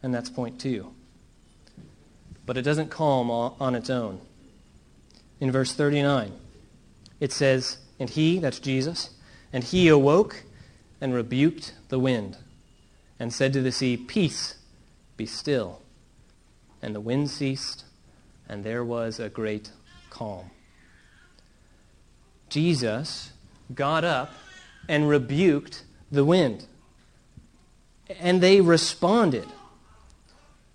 And 0.00 0.14
that's 0.14 0.30
point 0.30 0.60
two 0.60 0.94
but 2.50 2.56
it 2.56 2.62
doesn't 2.62 2.90
calm 2.90 3.30
on 3.30 3.76
its 3.76 3.88
own. 3.88 4.20
In 5.38 5.52
verse 5.52 5.72
39, 5.72 6.32
it 7.20 7.30
says, 7.30 7.78
And 8.00 8.10
he, 8.10 8.40
that's 8.40 8.58
Jesus, 8.58 9.10
and 9.52 9.62
he 9.62 9.86
awoke 9.86 10.42
and 11.00 11.14
rebuked 11.14 11.74
the 11.90 12.00
wind 12.00 12.38
and 13.20 13.32
said 13.32 13.52
to 13.52 13.62
the 13.62 13.70
sea, 13.70 13.96
Peace, 13.96 14.56
be 15.16 15.26
still. 15.26 15.80
And 16.82 16.92
the 16.92 17.00
wind 17.00 17.30
ceased, 17.30 17.84
and 18.48 18.64
there 18.64 18.84
was 18.84 19.20
a 19.20 19.28
great 19.28 19.70
calm. 20.10 20.50
Jesus 22.50 23.32
got 23.74 24.04
up 24.04 24.32
and 24.88 25.08
rebuked 25.08 25.84
the 26.10 26.24
wind. 26.24 26.66
And 28.20 28.40
they 28.40 28.60
responded. 28.60 29.46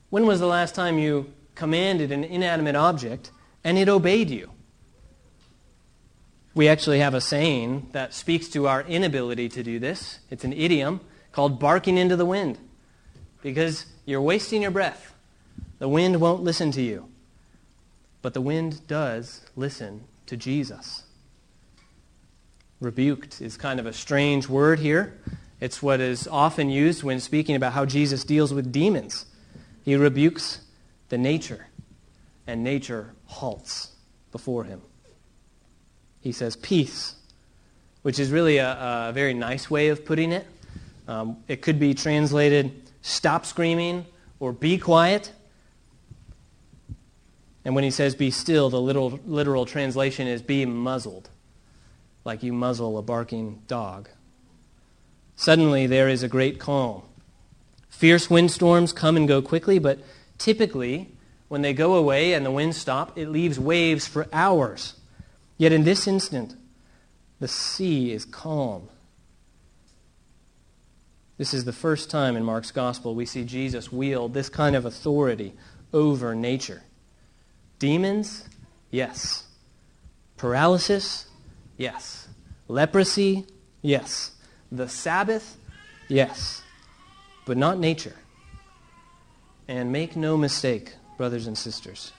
When 0.10 0.26
was 0.26 0.40
the 0.40 0.48
last 0.48 0.74
time 0.74 0.98
you 0.98 1.34
commanded 1.56 2.12
an 2.12 2.24
inanimate 2.24 2.76
object 2.76 3.32
and 3.64 3.78
it 3.78 3.90
obeyed 3.90 4.30
you. 4.30 4.52
We 6.54 6.68
actually 6.68 7.00
have 7.00 7.14
a 7.14 7.22
saying 7.22 7.90
that 7.92 8.14
speaks 8.14 8.48
to 8.50 8.68
our 8.68 8.84
inability 8.84 9.50
to 9.50 9.64
do 9.64 9.80
this. 9.80 10.20
It's 10.30 10.44
an 10.44 10.54
idiom 10.54 11.02
called 11.32 11.60
barking 11.60 11.98
into 11.98 12.16
the 12.16 12.26
wind 12.26 12.58
because 13.42 13.86
you're 14.06 14.22
wasting 14.22 14.62
your 14.62 14.72
breath. 14.72 15.14
The 15.80 15.90
wind 15.90 16.22
won't 16.22 16.44
listen 16.44 16.72
to 16.72 16.82
you. 16.82 17.10
But 18.22 18.34
the 18.34 18.42
wind 18.42 18.88
does 18.88 19.42
listen 19.56 20.06
to 20.28 20.38
Jesus. 20.38 21.04
Rebuked 22.80 23.42
is 23.42 23.58
kind 23.58 23.80
of 23.80 23.86
a 23.86 23.94
strange 23.94 24.50
word 24.50 24.80
here. 24.80 25.20
It's 25.60 25.82
what 25.82 26.02
is 26.02 26.28
often 26.28 26.70
used 26.70 27.04
when 27.04 27.20
speaking 27.20 27.56
about 27.56 27.74
how 27.74 27.86
Jesus 27.86 28.24
deals 28.24 28.54
with 28.54 28.72
demons. 28.72 29.26
He 29.84 29.96
rebukes 29.96 30.62
the 31.10 31.18
nature, 31.18 31.68
and 32.46 32.64
nature 32.64 33.14
halts 33.26 33.92
before 34.32 34.66
him. 34.66 34.82
He 36.20 36.32
says, 36.32 36.56
Peace, 36.56 37.16
which 38.02 38.20
is 38.20 38.32
really 38.32 38.58
a, 38.58 39.10
a 39.10 39.12
very 39.14 39.34
nice 39.34 39.70
way 39.70 39.90
of 39.90 40.04
putting 40.04 40.32
it. 40.32 40.46
Um, 41.08 41.38
it 41.48 41.62
could 41.62 41.80
be 41.80 41.94
translated, 41.94 42.72
Stop 43.02 43.46
screaming, 43.46 44.06
or 44.40 44.52
Be 44.52 44.78
quiet. 44.78 45.32
And 47.64 47.74
when 47.74 47.84
he 47.84 47.90
says 47.90 48.14
be 48.14 48.30
still, 48.30 48.70
the 48.70 48.80
literal, 48.80 49.20
literal 49.26 49.66
translation 49.66 50.28
is 50.28 50.44
be 50.44 50.66
muzzled, 50.66 51.30
like 52.26 52.44
you 52.44 52.52
muzzle 52.52 52.98
a 52.98 53.02
barking 53.02 53.62
dog. 53.68 54.10
Suddenly 55.38 55.88
there 55.88 56.10
is 56.10 56.24
a 56.24 56.28
great 56.28 56.60
calm. 56.60 57.04
Fierce 57.88 58.30
windstorms 58.30 58.92
come 58.92 59.16
and 59.16 59.28
go 59.28 59.42
quickly, 59.42 59.80
but 59.80 60.00
Typically, 60.38 61.10
when 61.48 61.62
they 61.62 61.74
go 61.74 61.96
away 61.96 62.34
and 62.34 62.46
the 62.46 62.52
winds 62.52 62.78
stop, 62.78 63.18
it 63.18 63.30
leaves 63.30 63.60
waves 63.60 64.08
for 64.08 64.28
hours. 64.34 64.96
Yet 65.58 65.72
in 65.72 65.84
this 65.84 66.08
instant, 66.08 66.56
the 67.40 67.48
sea 67.48 68.12
is 68.12 68.26
calm. 68.26 68.90
This 71.38 71.54
is 71.54 71.66
the 71.66 71.74
first 71.74 72.10
time 72.10 72.36
in 72.36 72.44
Mark's 72.44 72.72
gospel 72.72 73.14
we 73.14 73.26
see 73.26 73.44
Jesus 73.44 73.92
wield 73.92 74.34
this 74.34 74.50
kind 74.50 74.76
of 74.76 74.86
authority 74.86 75.54
over 75.94 76.34
nature. 76.34 76.84
Demons? 77.78 78.48
Yes. 78.90 79.46
Paralysis? 80.38 81.28
Yes. 81.78 82.28
Leprosy? 82.68 83.46
Yes. 83.82 84.32
The 84.72 84.88
Sabbath? 84.88 85.58
Yes. 86.08 86.62
But 87.46 87.58
not 87.58 87.80
nature. 87.80 88.16
And 89.68 89.92
make 89.92 90.16
no 90.16 90.38
mistake, 90.38 90.94
brothers 91.18 91.48
and 91.48 91.58
sisters, 91.58 92.12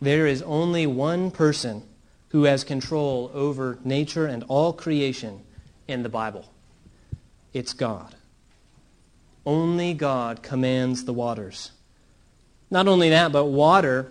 there 0.00 0.26
is 0.26 0.42
only 0.42 0.86
one 0.86 1.30
person 1.30 1.82
who 2.30 2.44
has 2.44 2.64
control 2.64 3.30
over 3.34 3.78
nature 3.84 4.26
and 4.26 4.44
all 4.48 4.72
creation 4.72 5.42
in 5.86 6.02
the 6.02 6.08
Bible. 6.08 6.50
It's 7.52 7.72
God. 7.72 8.14
Only 9.46 9.94
God 9.94 10.42
commands 10.42 11.04
the 11.04 11.12
waters. 11.12 11.70
Not 12.70 12.86
only 12.86 13.08
that, 13.10 13.32
but 13.32 13.46
water 13.46 14.10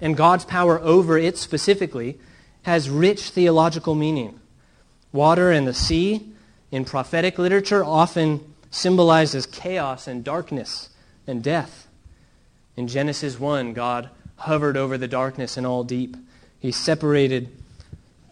and 0.00 0.16
God's 0.16 0.44
power 0.44 0.78
over 0.80 1.16
it 1.16 1.38
specifically 1.38 2.18
has 2.64 2.90
rich 2.90 3.30
theological 3.30 3.94
meaning. 3.94 4.40
Water 5.12 5.50
and 5.50 5.66
the 5.66 5.74
sea 5.74 6.32
in 6.70 6.84
prophetic 6.84 7.38
literature 7.38 7.84
often 7.84 8.54
symbolizes 8.70 9.46
chaos 9.46 10.08
and 10.08 10.24
darkness 10.24 10.88
and 11.26 11.42
death. 11.42 11.86
In 12.76 12.88
Genesis 12.88 13.38
1, 13.38 13.72
God 13.72 14.10
hovered 14.36 14.76
over 14.76 14.98
the 14.98 15.06
darkness 15.06 15.56
and 15.56 15.66
all 15.66 15.84
deep. 15.84 16.16
He 16.58 16.72
separated 16.72 17.50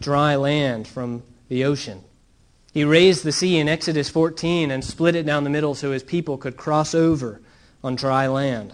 dry 0.01 0.35
land 0.35 0.88
from 0.88 1.23
the 1.49 1.64
ocean. 1.64 2.03
He 2.73 2.85
raised 2.85 3.23
the 3.23 3.33
sea 3.33 3.59
in 3.59 3.68
Exodus 3.68 4.09
14 4.09 4.71
and 4.71 4.83
split 4.83 5.14
it 5.14 5.27
down 5.27 5.45
the 5.45 5.51
middle 5.51 5.75
so 5.75 5.92
his 5.92 6.03
people 6.03 6.38
could 6.38 6.57
cross 6.57 6.95
over 6.95 7.40
on 7.85 7.95
dry 7.95 8.27
land. 8.27 8.73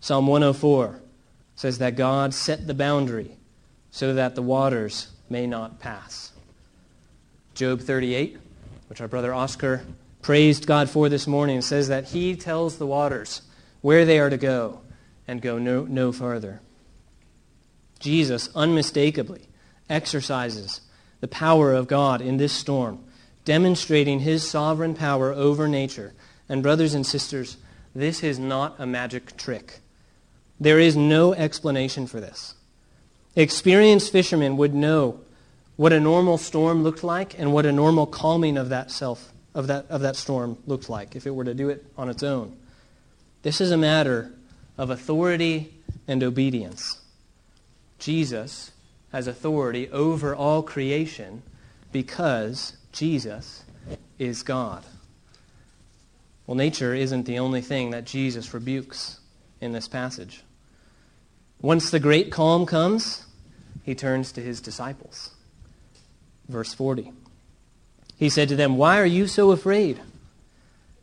Psalm 0.00 0.28
104 0.28 1.00
says 1.56 1.78
that 1.78 1.96
God 1.96 2.32
set 2.32 2.66
the 2.66 2.74
boundary 2.74 3.36
so 3.96 4.12
that 4.12 4.34
the 4.34 4.42
waters 4.42 5.08
may 5.30 5.46
not 5.46 5.80
pass. 5.80 6.30
Job 7.54 7.80
38, 7.80 8.36
which 8.88 9.00
our 9.00 9.08
brother 9.08 9.32
Oscar 9.32 9.86
praised 10.20 10.66
God 10.66 10.90
for 10.90 11.08
this 11.08 11.26
morning, 11.26 11.62
says 11.62 11.88
that 11.88 12.04
he 12.08 12.36
tells 12.36 12.76
the 12.76 12.86
waters 12.86 13.40
where 13.80 14.04
they 14.04 14.18
are 14.18 14.28
to 14.28 14.36
go 14.36 14.82
and 15.26 15.40
go 15.40 15.56
no, 15.56 15.84
no 15.84 16.12
farther. 16.12 16.60
Jesus 17.98 18.50
unmistakably 18.54 19.48
exercises 19.88 20.82
the 21.20 21.28
power 21.28 21.72
of 21.72 21.88
God 21.88 22.20
in 22.20 22.36
this 22.36 22.52
storm, 22.52 23.02
demonstrating 23.46 24.20
his 24.20 24.46
sovereign 24.46 24.92
power 24.92 25.32
over 25.32 25.66
nature. 25.66 26.12
And, 26.50 26.62
brothers 26.62 26.92
and 26.92 27.06
sisters, 27.06 27.56
this 27.94 28.22
is 28.22 28.38
not 28.38 28.76
a 28.78 28.84
magic 28.84 29.38
trick. 29.38 29.78
There 30.60 30.78
is 30.78 30.96
no 30.96 31.32
explanation 31.32 32.06
for 32.06 32.20
this. 32.20 32.55
Experienced 33.36 34.10
fishermen 34.10 34.56
would 34.56 34.74
know 34.74 35.20
what 35.76 35.92
a 35.92 36.00
normal 36.00 36.38
storm 36.38 36.82
looked 36.82 37.04
like 37.04 37.38
and 37.38 37.52
what 37.52 37.66
a 37.66 37.72
normal 37.72 38.06
calming 38.06 38.56
of 38.56 38.70
that 38.70 38.90
self 38.90 39.32
of 39.56 39.68
that, 39.68 39.86
of 39.88 40.02
that 40.02 40.16
storm 40.16 40.58
looked 40.66 40.90
like 40.90 41.16
if 41.16 41.26
it 41.26 41.30
were 41.30 41.44
to 41.44 41.54
do 41.54 41.70
it 41.70 41.84
on 41.96 42.10
its 42.10 42.22
own. 42.22 42.56
This 43.42 43.60
is 43.60 43.70
a 43.70 43.76
matter 43.76 44.30
of 44.76 44.90
authority 44.90 45.72
and 46.06 46.22
obedience. 46.22 47.00
Jesus 47.98 48.72
has 49.12 49.26
authority 49.26 49.88
over 49.90 50.34
all 50.34 50.62
creation 50.62 51.42
because 51.90 52.76
Jesus 52.92 53.64
is 54.18 54.42
God. 54.42 54.84
Well, 56.46 56.54
nature 56.54 56.94
isn't 56.94 57.24
the 57.24 57.38
only 57.38 57.62
thing 57.62 57.90
that 57.90 58.04
Jesus 58.04 58.52
rebukes 58.52 59.20
in 59.62 59.72
this 59.72 59.88
passage. 59.88 60.42
Once 61.60 61.90
the 61.90 62.00
great 62.00 62.30
calm 62.30 62.66
comes, 62.66 63.26
he 63.82 63.94
turns 63.94 64.32
to 64.32 64.40
his 64.40 64.60
disciples. 64.60 65.30
Verse 66.48 66.74
40. 66.74 67.12
He 68.16 68.28
said 68.28 68.48
to 68.48 68.56
them, 68.56 68.76
Why 68.76 68.98
are 68.98 69.06
you 69.06 69.26
so 69.26 69.50
afraid? 69.50 70.00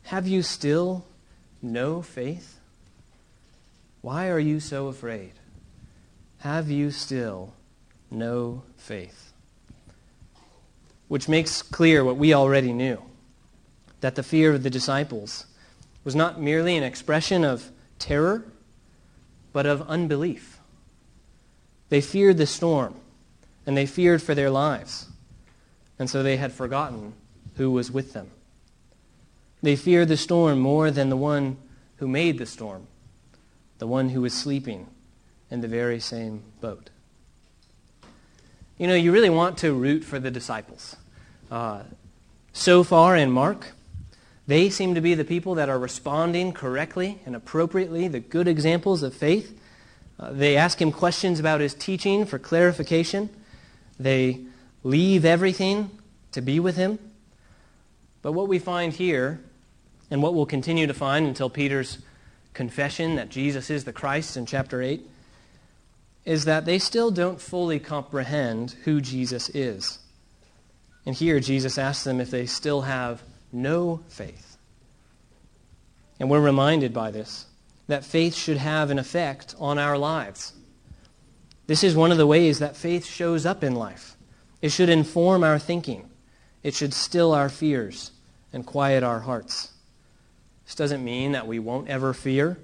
Have 0.04 0.26
you 0.26 0.42
still 0.42 1.04
no 1.62 2.02
faith? 2.02 2.58
Why 4.00 4.28
are 4.28 4.38
you 4.38 4.60
so 4.60 4.88
afraid? 4.88 5.32
Have 6.38 6.70
you 6.70 6.90
still 6.90 7.54
no 8.10 8.64
faith? 8.76 9.32
Which 11.08 11.28
makes 11.28 11.62
clear 11.62 12.04
what 12.04 12.16
we 12.16 12.34
already 12.34 12.72
knew 12.72 13.02
that 14.00 14.14
the 14.14 14.22
fear 14.22 14.52
of 14.52 14.62
the 14.62 14.70
disciples 14.70 15.46
was 16.04 16.14
not 16.14 16.38
merely 16.38 16.76
an 16.76 16.82
expression 16.82 17.44
of 17.44 17.70
terror, 17.98 18.44
but 19.54 19.64
of 19.64 19.80
unbelief. 19.88 20.58
They 21.88 22.02
feared 22.02 22.36
the 22.36 22.46
storm, 22.46 22.96
and 23.64 23.74
they 23.74 23.86
feared 23.86 24.20
for 24.20 24.34
their 24.34 24.50
lives, 24.50 25.06
and 25.98 26.10
so 26.10 26.22
they 26.22 26.36
had 26.36 26.52
forgotten 26.52 27.14
who 27.56 27.70
was 27.70 27.90
with 27.90 28.12
them. 28.12 28.30
They 29.62 29.76
feared 29.76 30.08
the 30.08 30.16
storm 30.16 30.58
more 30.58 30.90
than 30.90 31.08
the 31.08 31.16
one 31.16 31.56
who 31.96 32.08
made 32.08 32.36
the 32.36 32.46
storm, 32.46 32.88
the 33.78 33.86
one 33.86 34.10
who 34.10 34.20
was 34.20 34.34
sleeping 34.34 34.88
in 35.50 35.60
the 35.60 35.68
very 35.68 36.00
same 36.00 36.42
boat. 36.60 36.90
You 38.76 38.88
know, 38.88 38.96
you 38.96 39.12
really 39.12 39.30
want 39.30 39.56
to 39.58 39.72
root 39.72 40.02
for 40.02 40.18
the 40.18 40.32
disciples. 40.32 40.96
Uh, 41.48 41.84
so 42.52 42.82
far 42.82 43.16
in 43.16 43.30
Mark, 43.30 43.68
they 44.46 44.68
seem 44.68 44.94
to 44.94 45.00
be 45.00 45.14
the 45.14 45.24
people 45.24 45.54
that 45.54 45.68
are 45.68 45.78
responding 45.78 46.52
correctly 46.52 47.18
and 47.24 47.34
appropriately, 47.34 48.08
the 48.08 48.20
good 48.20 48.46
examples 48.46 49.02
of 49.02 49.14
faith. 49.14 49.58
Uh, 50.18 50.32
they 50.32 50.56
ask 50.56 50.80
him 50.80 50.92
questions 50.92 51.40
about 51.40 51.60
his 51.60 51.74
teaching 51.74 52.26
for 52.26 52.38
clarification. 52.38 53.30
They 53.98 54.44
leave 54.82 55.24
everything 55.24 55.90
to 56.32 56.42
be 56.42 56.60
with 56.60 56.76
him. 56.76 56.98
But 58.20 58.32
what 58.32 58.48
we 58.48 58.58
find 58.58 58.92
here, 58.92 59.40
and 60.10 60.22
what 60.22 60.34
we'll 60.34 60.46
continue 60.46 60.86
to 60.86 60.94
find 60.94 61.26
until 61.26 61.48
Peter's 61.48 61.98
confession 62.52 63.16
that 63.16 63.30
Jesus 63.30 63.70
is 63.70 63.84
the 63.84 63.92
Christ 63.92 64.36
in 64.36 64.46
chapter 64.46 64.82
8, 64.82 65.08
is 66.24 66.44
that 66.44 66.64
they 66.64 66.78
still 66.78 67.10
don't 67.10 67.40
fully 67.40 67.78
comprehend 67.78 68.72
who 68.84 69.00
Jesus 69.00 69.48
is. 69.50 69.98
And 71.06 71.14
here 71.14 71.40
Jesus 71.40 71.76
asks 71.76 72.04
them 72.04 72.20
if 72.20 72.30
they 72.30 72.46
still 72.46 72.82
have 72.82 73.22
no 73.54 74.02
faith. 74.08 74.58
And 76.18 76.28
we're 76.28 76.40
reminded 76.40 76.92
by 76.92 77.10
this 77.10 77.46
that 77.86 78.04
faith 78.04 78.34
should 78.34 78.56
have 78.56 78.90
an 78.90 78.98
effect 78.98 79.54
on 79.58 79.78
our 79.78 79.98
lives. 79.98 80.52
This 81.66 81.84
is 81.84 81.94
one 81.94 82.12
of 82.12 82.18
the 82.18 82.26
ways 82.26 82.58
that 82.58 82.76
faith 82.76 83.06
shows 83.06 83.44
up 83.44 83.62
in 83.62 83.74
life. 83.74 84.16
It 84.62 84.70
should 84.70 84.88
inform 84.88 85.44
our 85.44 85.58
thinking. 85.58 86.08
It 86.62 86.74
should 86.74 86.94
still 86.94 87.32
our 87.34 87.50
fears 87.50 88.10
and 88.52 88.64
quiet 88.64 89.02
our 89.02 89.20
hearts. 89.20 89.70
This 90.64 90.74
doesn't 90.74 91.04
mean 91.04 91.32
that 91.32 91.46
we 91.46 91.58
won't 91.58 91.88
ever 91.88 92.14
fear 92.14 92.58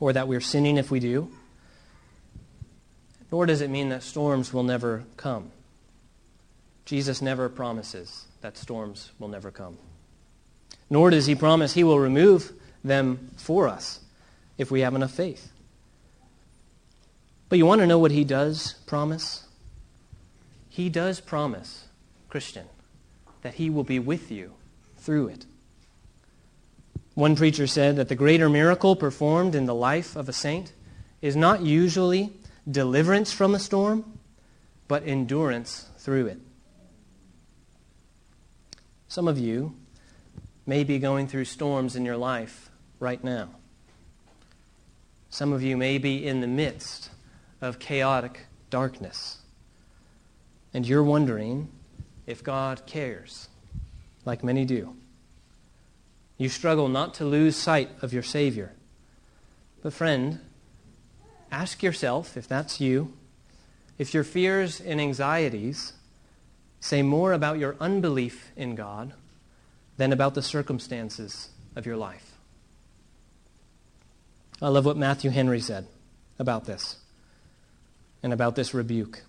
or 0.00 0.12
that 0.12 0.26
we're 0.26 0.40
sinning 0.40 0.76
if 0.76 0.90
we 0.90 0.98
do. 0.98 1.30
Nor 3.30 3.46
does 3.46 3.60
it 3.60 3.70
mean 3.70 3.90
that 3.90 4.02
storms 4.02 4.52
will 4.52 4.64
never 4.64 5.04
come. 5.16 5.52
Jesus 6.84 7.22
never 7.22 7.48
promises 7.48 8.26
that 8.40 8.56
storms 8.56 9.12
will 9.20 9.28
never 9.28 9.52
come 9.52 9.78
nor 10.90 11.10
does 11.10 11.26
he 11.26 11.34
promise 11.34 11.72
he 11.72 11.84
will 11.84 12.00
remove 12.00 12.52
them 12.82 13.30
for 13.36 13.68
us 13.68 14.00
if 14.58 14.70
we 14.70 14.80
have 14.80 14.94
enough 14.94 15.12
faith. 15.12 15.52
But 17.48 17.58
you 17.58 17.66
want 17.66 17.80
to 17.80 17.86
know 17.86 17.98
what 17.98 18.10
he 18.10 18.24
does 18.24 18.74
promise? 18.86 19.44
He 20.68 20.88
does 20.88 21.20
promise, 21.20 21.86
Christian, 22.28 22.66
that 23.42 23.54
he 23.54 23.70
will 23.70 23.84
be 23.84 23.98
with 23.98 24.30
you 24.30 24.52
through 24.98 25.28
it. 25.28 25.46
One 27.14 27.36
preacher 27.36 27.66
said 27.66 27.96
that 27.96 28.08
the 28.08 28.14
greater 28.14 28.48
miracle 28.48 28.96
performed 28.96 29.54
in 29.54 29.66
the 29.66 29.74
life 29.74 30.16
of 30.16 30.28
a 30.28 30.32
saint 30.32 30.72
is 31.20 31.36
not 31.36 31.62
usually 31.62 32.32
deliverance 32.70 33.32
from 33.32 33.54
a 33.54 33.58
storm, 33.58 34.18
but 34.88 35.06
endurance 35.06 35.88
through 35.98 36.26
it. 36.26 36.38
Some 39.08 39.26
of 39.26 39.38
you 39.38 39.74
may 40.70 40.84
be 40.84 41.00
going 41.00 41.26
through 41.26 41.44
storms 41.44 41.96
in 41.96 42.04
your 42.04 42.16
life 42.16 42.70
right 43.00 43.24
now. 43.24 43.48
Some 45.28 45.52
of 45.52 45.64
you 45.64 45.76
may 45.76 45.98
be 45.98 46.24
in 46.24 46.40
the 46.42 46.46
midst 46.46 47.10
of 47.60 47.80
chaotic 47.80 48.46
darkness. 48.70 49.38
And 50.72 50.86
you're 50.86 51.02
wondering 51.02 51.70
if 52.24 52.44
God 52.44 52.86
cares, 52.86 53.48
like 54.24 54.44
many 54.44 54.64
do. 54.64 54.94
You 56.38 56.48
struggle 56.48 56.86
not 56.86 57.14
to 57.14 57.24
lose 57.24 57.56
sight 57.56 57.90
of 58.00 58.12
your 58.12 58.22
Savior. 58.22 58.70
But, 59.82 59.92
friend, 59.92 60.38
ask 61.50 61.82
yourself, 61.82 62.36
if 62.36 62.46
that's 62.46 62.80
you, 62.80 63.12
if 63.98 64.14
your 64.14 64.22
fears 64.22 64.80
and 64.80 65.00
anxieties 65.00 65.94
say 66.78 67.02
more 67.02 67.32
about 67.32 67.58
your 67.58 67.74
unbelief 67.80 68.52
in 68.54 68.76
God 68.76 69.14
than 70.00 70.14
about 70.14 70.34
the 70.34 70.40
circumstances 70.40 71.50
of 71.76 71.84
your 71.84 71.98
life. 71.98 72.32
I 74.62 74.68
love 74.68 74.86
what 74.86 74.96
Matthew 74.96 75.28
Henry 75.28 75.60
said 75.60 75.86
about 76.38 76.64
this 76.64 76.96
and 78.22 78.32
about 78.32 78.56
this 78.56 78.72
rebuke. 78.72 79.24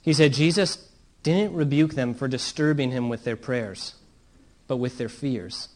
He 0.00 0.14
said, 0.14 0.32
Jesus 0.32 0.88
didn't 1.22 1.52
rebuke 1.52 1.92
them 1.92 2.14
for 2.14 2.28
disturbing 2.28 2.92
him 2.92 3.10
with 3.10 3.24
their 3.24 3.36
prayers, 3.36 3.92
but 4.68 4.78
with 4.78 4.96
their 4.96 5.10
fears. 5.10 5.68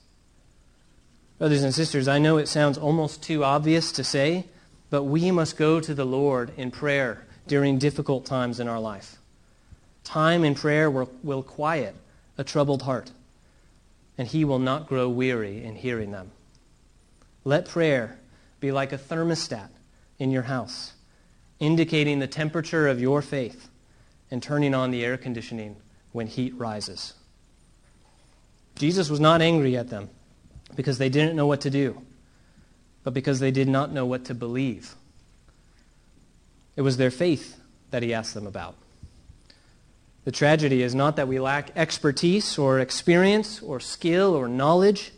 Brothers 1.36 1.62
and 1.62 1.74
sisters, 1.74 2.08
I 2.08 2.18
know 2.18 2.38
it 2.38 2.48
sounds 2.48 2.78
almost 2.78 3.22
too 3.22 3.44
obvious 3.44 3.92
to 3.92 4.02
say, 4.02 4.46
but 4.88 5.02
we 5.02 5.32
must 5.32 5.58
go 5.58 5.80
to 5.80 5.92
the 5.92 6.06
Lord 6.06 6.50
in 6.56 6.70
prayer 6.70 7.26
during 7.46 7.76
difficult 7.76 8.24
times 8.24 8.58
in 8.58 8.68
our 8.68 8.80
life. 8.80 9.18
Time 10.02 10.44
in 10.44 10.54
prayer 10.54 10.90
will, 10.90 11.12
will 11.22 11.42
quiet 11.42 11.94
a 12.38 12.44
troubled 12.44 12.80
heart 12.80 13.10
and 14.16 14.28
he 14.28 14.44
will 14.44 14.58
not 14.58 14.86
grow 14.86 15.08
weary 15.08 15.64
in 15.64 15.76
hearing 15.76 16.12
them. 16.12 16.30
Let 17.44 17.68
prayer 17.68 18.18
be 18.60 18.72
like 18.72 18.92
a 18.92 18.98
thermostat 18.98 19.68
in 20.18 20.30
your 20.30 20.42
house, 20.42 20.92
indicating 21.58 22.18
the 22.18 22.26
temperature 22.26 22.88
of 22.88 23.00
your 23.00 23.22
faith 23.22 23.68
and 24.30 24.42
turning 24.42 24.74
on 24.74 24.90
the 24.90 25.04
air 25.04 25.16
conditioning 25.16 25.76
when 26.12 26.26
heat 26.26 26.54
rises. 26.56 27.14
Jesus 28.76 29.10
was 29.10 29.20
not 29.20 29.42
angry 29.42 29.76
at 29.76 29.90
them 29.90 30.08
because 30.74 30.98
they 30.98 31.08
didn't 31.08 31.36
know 31.36 31.46
what 31.46 31.60
to 31.62 31.70
do, 31.70 32.00
but 33.02 33.14
because 33.14 33.40
they 33.40 33.50
did 33.50 33.68
not 33.68 33.92
know 33.92 34.06
what 34.06 34.24
to 34.26 34.34
believe. 34.34 34.94
It 36.76 36.82
was 36.82 36.96
their 36.96 37.10
faith 37.10 37.60
that 37.90 38.02
he 38.02 38.14
asked 38.14 38.34
them 38.34 38.46
about. 38.46 38.76
The 40.24 40.32
tragedy 40.32 40.82
is 40.82 40.94
not 40.94 41.16
that 41.16 41.28
we 41.28 41.38
lack 41.38 41.70
expertise 41.76 42.56
or 42.58 42.80
experience 42.80 43.60
or 43.60 43.78
skill 43.78 44.34
or 44.34 44.48
knowledge. 44.48 45.12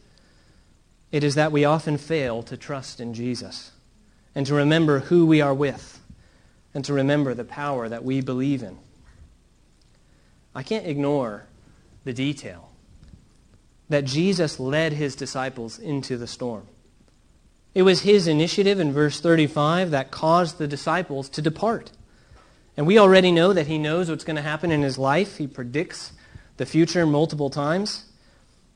It 1.12 1.22
is 1.22 1.36
that 1.36 1.52
we 1.52 1.64
often 1.64 1.96
fail 1.96 2.42
to 2.42 2.56
trust 2.56 3.00
in 3.00 3.14
Jesus 3.14 3.70
and 4.34 4.46
to 4.46 4.54
remember 4.54 5.00
who 5.00 5.24
we 5.24 5.40
are 5.40 5.54
with 5.54 6.00
and 6.74 6.84
to 6.84 6.92
remember 6.92 7.34
the 7.34 7.44
power 7.44 7.88
that 7.88 8.04
we 8.04 8.20
believe 8.20 8.62
in. 8.62 8.78
I 10.54 10.62
can't 10.62 10.86
ignore 10.86 11.46
the 12.04 12.12
detail 12.12 12.70
that 13.88 14.04
Jesus 14.04 14.58
led 14.58 14.92
his 14.92 15.14
disciples 15.14 15.78
into 15.78 16.16
the 16.16 16.26
storm. 16.26 16.66
It 17.74 17.82
was 17.82 18.02
his 18.02 18.26
initiative 18.26 18.80
in 18.80 18.92
verse 18.92 19.20
35 19.20 19.90
that 19.92 20.10
caused 20.10 20.58
the 20.58 20.66
disciples 20.66 21.28
to 21.30 21.42
depart. 21.42 21.92
And 22.76 22.86
we 22.86 22.98
already 22.98 23.32
know 23.32 23.52
that 23.52 23.66
he 23.66 23.78
knows 23.78 24.10
what's 24.10 24.24
going 24.24 24.36
to 24.36 24.42
happen 24.42 24.70
in 24.70 24.82
his 24.82 24.98
life. 24.98 25.38
He 25.38 25.46
predicts 25.46 26.12
the 26.58 26.66
future 26.66 27.06
multiple 27.06 27.50
times. 27.50 28.04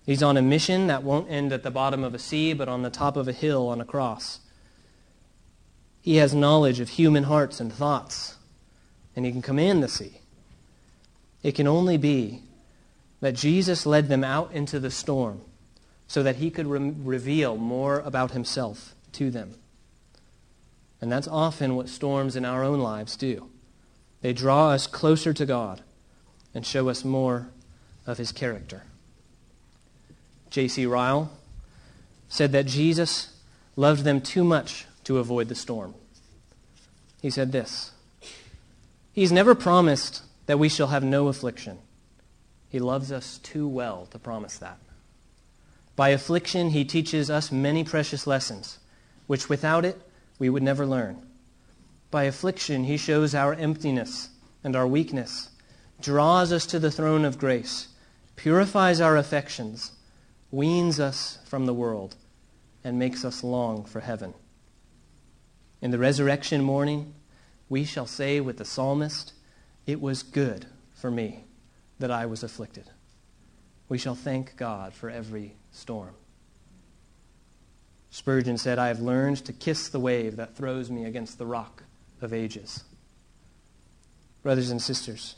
He's 0.06 0.22
on 0.22 0.36
a 0.36 0.42
mission 0.42 0.86
that 0.86 1.02
won't 1.02 1.30
end 1.30 1.52
at 1.52 1.62
the 1.62 1.70
bottom 1.70 2.02
of 2.02 2.14
a 2.14 2.18
sea, 2.18 2.52
but 2.54 2.68
on 2.68 2.82
the 2.82 2.90
top 2.90 3.16
of 3.16 3.28
a 3.28 3.32
hill 3.32 3.68
on 3.68 3.80
a 3.80 3.84
cross. 3.84 4.40
He 6.00 6.16
has 6.16 6.34
knowledge 6.34 6.80
of 6.80 6.90
human 6.90 7.24
hearts 7.24 7.60
and 7.60 7.72
thoughts, 7.72 8.36
and 9.14 9.26
he 9.26 9.32
can 9.32 9.42
command 9.42 9.82
the 9.82 9.88
sea. 9.88 10.20
It 11.42 11.52
can 11.54 11.66
only 11.66 11.98
be 11.98 12.42
that 13.20 13.34
Jesus 13.34 13.84
led 13.84 14.08
them 14.08 14.24
out 14.24 14.50
into 14.52 14.80
the 14.80 14.90
storm 14.90 15.42
so 16.08 16.22
that 16.22 16.36
he 16.36 16.50
could 16.50 16.66
re- 16.66 16.94
reveal 17.02 17.56
more 17.56 18.00
about 18.00 18.30
himself 18.30 18.94
to 19.12 19.30
them. 19.30 19.54
And 21.02 21.12
that's 21.12 21.28
often 21.28 21.76
what 21.76 21.88
storms 21.88 22.34
in 22.34 22.44
our 22.44 22.64
own 22.64 22.80
lives 22.80 23.16
do. 23.16 23.48
They 24.22 24.32
draw 24.32 24.70
us 24.70 24.86
closer 24.86 25.32
to 25.32 25.46
God 25.46 25.82
and 26.54 26.66
show 26.66 26.88
us 26.88 27.04
more 27.04 27.48
of 28.06 28.18
his 28.18 28.32
character. 28.32 28.82
J.C. 30.50 30.84
Ryle 30.84 31.30
said 32.28 32.52
that 32.52 32.66
Jesus 32.66 33.36
loved 33.76 34.04
them 34.04 34.20
too 34.20 34.44
much 34.44 34.86
to 35.04 35.18
avoid 35.18 35.48
the 35.48 35.54
storm. 35.54 35.94
He 37.22 37.30
said 37.30 37.52
this 37.52 37.92
He's 39.12 39.32
never 39.32 39.54
promised 39.54 40.22
that 40.46 40.58
we 40.58 40.68
shall 40.68 40.88
have 40.88 41.04
no 41.04 41.28
affliction. 41.28 41.78
He 42.68 42.78
loves 42.78 43.10
us 43.10 43.38
too 43.38 43.66
well 43.66 44.06
to 44.10 44.18
promise 44.18 44.58
that. 44.58 44.78
By 45.96 46.10
affliction, 46.10 46.70
he 46.70 46.84
teaches 46.84 47.30
us 47.30 47.52
many 47.52 47.84
precious 47.84 48.26
lessons, 48.26 48.78
which 49.26 49.48
without 49.48 49.84
it 49.84 50.00
we 50.38 50.48
would 50.48 50.62
never 50.62 50.86
learn. 50.86 51.18
By 52.10 52.24
affliction, 52.24 52.84
he 52.84 52.96
shows 52.96 53.34
our 53.34 53.54
emptiness 53.54 54.30
and 54.64 54.74
our 54.74 54.86
weakness, 54.86 55.50
draws 56.00 56.52
us 56.52 56.66
to 56.66 56.78
the 56.78 56.90
throne 56.90 57.24
of 57.24 57.38
grace, 57.38 57.88
purifies 58.34 59.00
our 59.00 59.16
affections, 59.16 59.92
weans 60.50 60.98
us 60.98 61.38
from 61.44 61.66
the 61.66 61.74
world, 61.74 62.16
and 62.82 62.98
makes 62.98 63.24
us 63.24 63.44
long 63.44 63.84
for 63.84 64.00
heaven. 64.00 64.34
In 65.80 65.92
the 65.92 65.98
resurrection 65.98 66.62
morning, 66.62 67.14
we 67.68 67.84
shall 67.84 68.06
say 68.06 68.40
with 68.40 68.56
the 68.56 68.64
psalmist, 68.64 69.32
It 69.86 70.00
was 70.00 70.22
good 70.22 70.66
for 70.92 71.10
me 71.10 71.44
that 72.00 72.10
I 72.10 72.26
was 72.26 72.42
afflicted. 72.42 72.90
We 73.88 73.98
shall 73.98 74.14
thank 74.14 74.56
God 74.56 74.92
for 74.92 75.10
every 75.10 75.54
storm. 75.70 76.14
Spurgeon 78.10 78.58
said, 78.58 78.78
I 78.78 78.88
have 78.88 79.00
learned 79.00 79.44
to 79.44 79.52
kiss 79.52 79.88
the 79.88 80.00
wave 80.00 80.36
that 80.36 80.56
throws 80.56 80.90
me 80.90 81.04
against 81.04 81.38
the 81.38 81.46
rock 81.46 81.84
of 82.22 82.32
ages. 82.32 82.84
Brothers 84.42 84.70
and 84.70 84.80
sisters, 84.80 85.36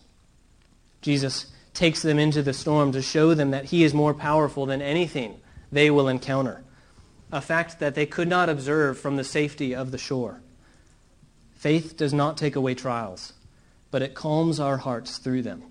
Jesus 1.01 1.47
takes 1.75 2.03
them 2.03 2.19
into 2.19 2.43
the 2.43 2.53
storm 2.53 2.93
to 2.93 3.03
show 3.03 3.35
them 3.35 3.51
that 3.51 3.67
he 3.67 3.83
is 3.83 3.95
more 3.95 4.15
powerful 4.15 4.67
than 4.67 4.83
anything 4.83 5.41
they 5.73 5.91
will 5.91 6.09
encounter, 6.09 6.63
a 7.33 7.41
fact 7.41 7.81
that 7.81 7.95
they 7.95 8.07
could 8.07 8.29
not 8.29 8.49
observe 8.49 8.99
from 8.99 9.17
the 9.17 9.25
safety 9.25 9.75
of 9.75 9.91
the 9.91 9.99
shore. 9.99 10.41
Faith 11.55 11.97
does 11.97 12.13
not 12.13 12.37
take 12.37 12.57
away 12.57 12.75
trials, 12.75 13.33
but 13.91 14.03
it 14.03 14.15
calms 14.15 14.61
our 14.61 14.79
hearts 14.79 15.19
through 15.19 15.43
them. 15.43 15.63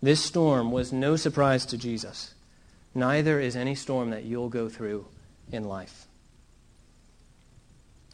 This 0.00 0.22
storm 0.22 0.70
was 0.70 0.92
no 0.92 1.16
surprise 1.16 1.66
to 1.66 1.78
Jesus. 1.78 2.34
Neither 2.94 3.40
is 3.40 3.56
any 3.56 3.74
storm 3.74 4.10
that 4.10 4.24
you'll 4.24 4.50
go 4.50 4.68
through 4.68 5.06
in 5.50 5.64
life. 5.64 6.06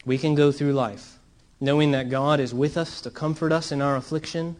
We 0.05 0.17
can 0.17 0.33
go 0.33 0.51
through 0.51 0.73
life 0.73 1.17
knowing 1.61 1.91
that 1.91 2.09
God 2.09 2.39
is 2.39 2.53
with 2.53 2.75
us 2.75 2.99
to 3.01 3.11
comfort 3.11 3.51
us 3.51 3.71
in 3.71 3.81
our 3.81 3.95
affliction 3.95 4.55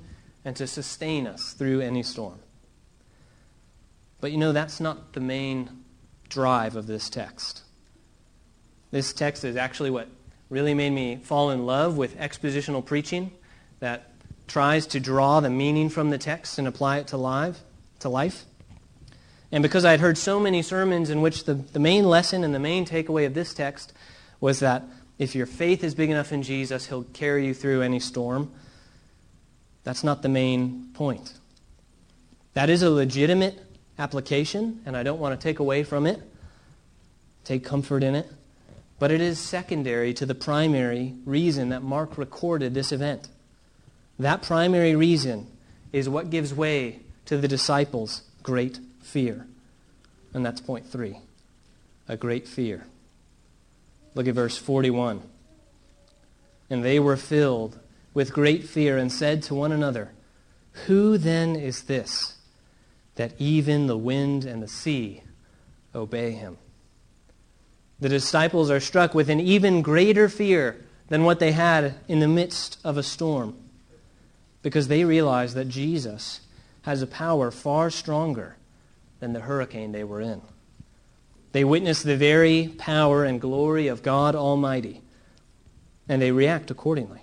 and 0.46 0.56
to 0.56 0.68
sustain 0.68 1.26
us 1.26 1.54
through 1.54 1.82
any 1.82 2.04
storm. 2.04 2.40
But 4.22 4.32
you 4.32 4.38
know, 4.38 4.52
that's 4.52 4.80
not 4.80 5.14
the 5.14 5.20
main 5.20 5.70
drive 6.30 6.76
of 6.76 6.86
this 6.86 7.10
text. 7.10 7.64
This 8.92 9.14
text 9.14 9.44
is 9.44 9.56
actually 9.56 9.90
what 9.90 10.08
really 10.50 10.76
made 10.76 10.92
me 10.92 11.16
fall 11.16 11.50
in 11.50 11.66
love 11.66 11.98
with 11.98 12.18
expositional 12.18 12.86
preaching 12.86 13.32
that 13.80 14.12
tries 14.48 14.86
to 14.88 15.00
draw 15.00 15.40
the 15.40 15.50
meaning 15.50 15.90
from 15.90 16.12
the 16.12 16.18
text 16.18 16.60
and 16.60 16.68
apply 16.68 17.00
it 17.00 17.08
to 17.08 17.18
life. 17.18 17.60
To 18.00 18.10
life. 18.10 18.46
And 19.52 19.64
because 19.64 19.86
I 19.86 19.92
had 19.92 20.02
heard 20.02 20.18
so 20.18 20.40
many 20.40 20.62
sermons 20.62 21.10
in 21.10 21.22
which 21.22 21.46
the, 21.46 21.56
the 21.56 21.80
main 21.80 22.06
lesson 22.06 22.44
and 22.44 22.54
the 22.54 22.60
main 22.60 22.86
takeaway 22.86 23.26
of 23.26 23.34
this 23.34 23.54
text 23.54 23.92
was 24.40 24.60
that 24.60 24.84
if 25.18 25.36
your 25.36 25.46
faith 25.46 25.84
is 25.84 25.96
big 25.96 26.10
enough 26.10 26.32
in 26.32 26.44
Jesus, 26.44 26.88
he'll 26.88 27.04
carry 27.04 27.46
you 27.46 27.54
through 27.54 27.82
any 27.82 28.00
storm. 28.00 28.52
That's 29.84 30.04
not 30.04 30.22
the 30.22 30.30
main 30.30 30.90
point. 30.94 31.34
That 32.54 32.70
is 32.70 32.82
a 32.82 32.90
legitimate 32.90 33.60
application, 33.98 34.82
and 34.86 34.98
I 34.98 35.04
don't 35.04 35.20
want 35.20 35.40
to 35.40 35.44
take 35.44 35.60
away 35.60 35.84
from 35.84 36.06
it, 36.06 36.22
take 37.44 37.64
comfort 37.64 38.04
in 38.04 38.16
it. 38.16 38.30
But 39.00 39.12
it 39.12 39.22
is 39.22 39.40
secondary 39.40 40.14
to 40.16 40.26
the 40.26 40.36
primary 40.36 41.16
reason 41.26 41.70
that 41.70 41.82
Mark 41.82 42.18
recorded 42.18 42.74
this 42.74 42.92
event. 42.92 43.30
That 44.20 44.44
primary 44.44 44.96
reason 44.96 45.48
is 45.92 46.08
what 46.08 46.30
gives 46.30 46.54
way 46.54 47.00
to 47.26 47.38
the 47.38 47.48
disciples' 47.48 48.22
great 48.44 48.80
fear. 49.02 49.48
And 50.34 50.46
that's 50.46 50.62
point 50.62 50.88
three 50.88 51.18
a 52.08 52.18
great 52.18 52.48
fear. 52.48 52.86
Look 54.14 54.28
at 54.28 54.36
verse 54.36 54.58
41. 54.58 55.22
And 56.70 56.84
they 56.84 57.00
were 57.00 57.18
filled 57.18 57.80
with 58.14 58.34
great 58.34 58.68
fear 58.68 58.98
and 58.98 59.12
said 59.12 59.44
to 59.44 59.56
one 59.56 59.72
another, 59.72 60.12
Who 60.88 61.18
then 61.18 61.56
is 61.56 61.84
this 61.84 62.38
that 63.16 63.34
even 63.40 63.88
the 63.88 63.98
wind 63.98 64.46
and 64.46 64.64
the 64.64 64.68
sea 64.68 65.24
obey 65.94 66.32
him? 66.32 66.58
the 68.02 68.10
disciples 68.10 68.70
are 68.70 68.80
struck 68.80 69.14
with 69.14 69.30
an 69.30 69.40
even 69.40 69.82
greater 69.82 70.28
fear 70.28 70.84
than 71.08 71.24
what 71.24 71.40
they 71.40 71.52
had 71.52 71.94
in 72.08 72.20
the 72.20 72.28
midst 72.28 72.80
of 72.84 72.98
a 72.98 73.04
storm 73.04 73.56
because 74.64 74.88
they 74.88 75.06
realize 75.06 75.54
that 75.54 75.70
Jesus 75.70 76.42
has 76.82 77.02
a 77.02 77.08
power 77.08 77.52
far 77.52 77.92
stronger 77.92 78.58
than 79.20 79.34
the 79.34 79.42
hurricane 79.42 79.92
they 79.92 80.04
were 80.04 80.20
in. 80.20 80.42
They 81.52 81.64
witness 81.64 82.02
the 82.02 82.16
very 82.16 82.74
power 82.78 83.26
and 83.26 83.42
glory 83.42 83.88
of 83.88 84.04
God 84.04 84.36
Almighty, 84.36 85.02
and 86.08 86.22
they 86.22 86.32
react 86.32 86.72
accordingly 86.72 87.22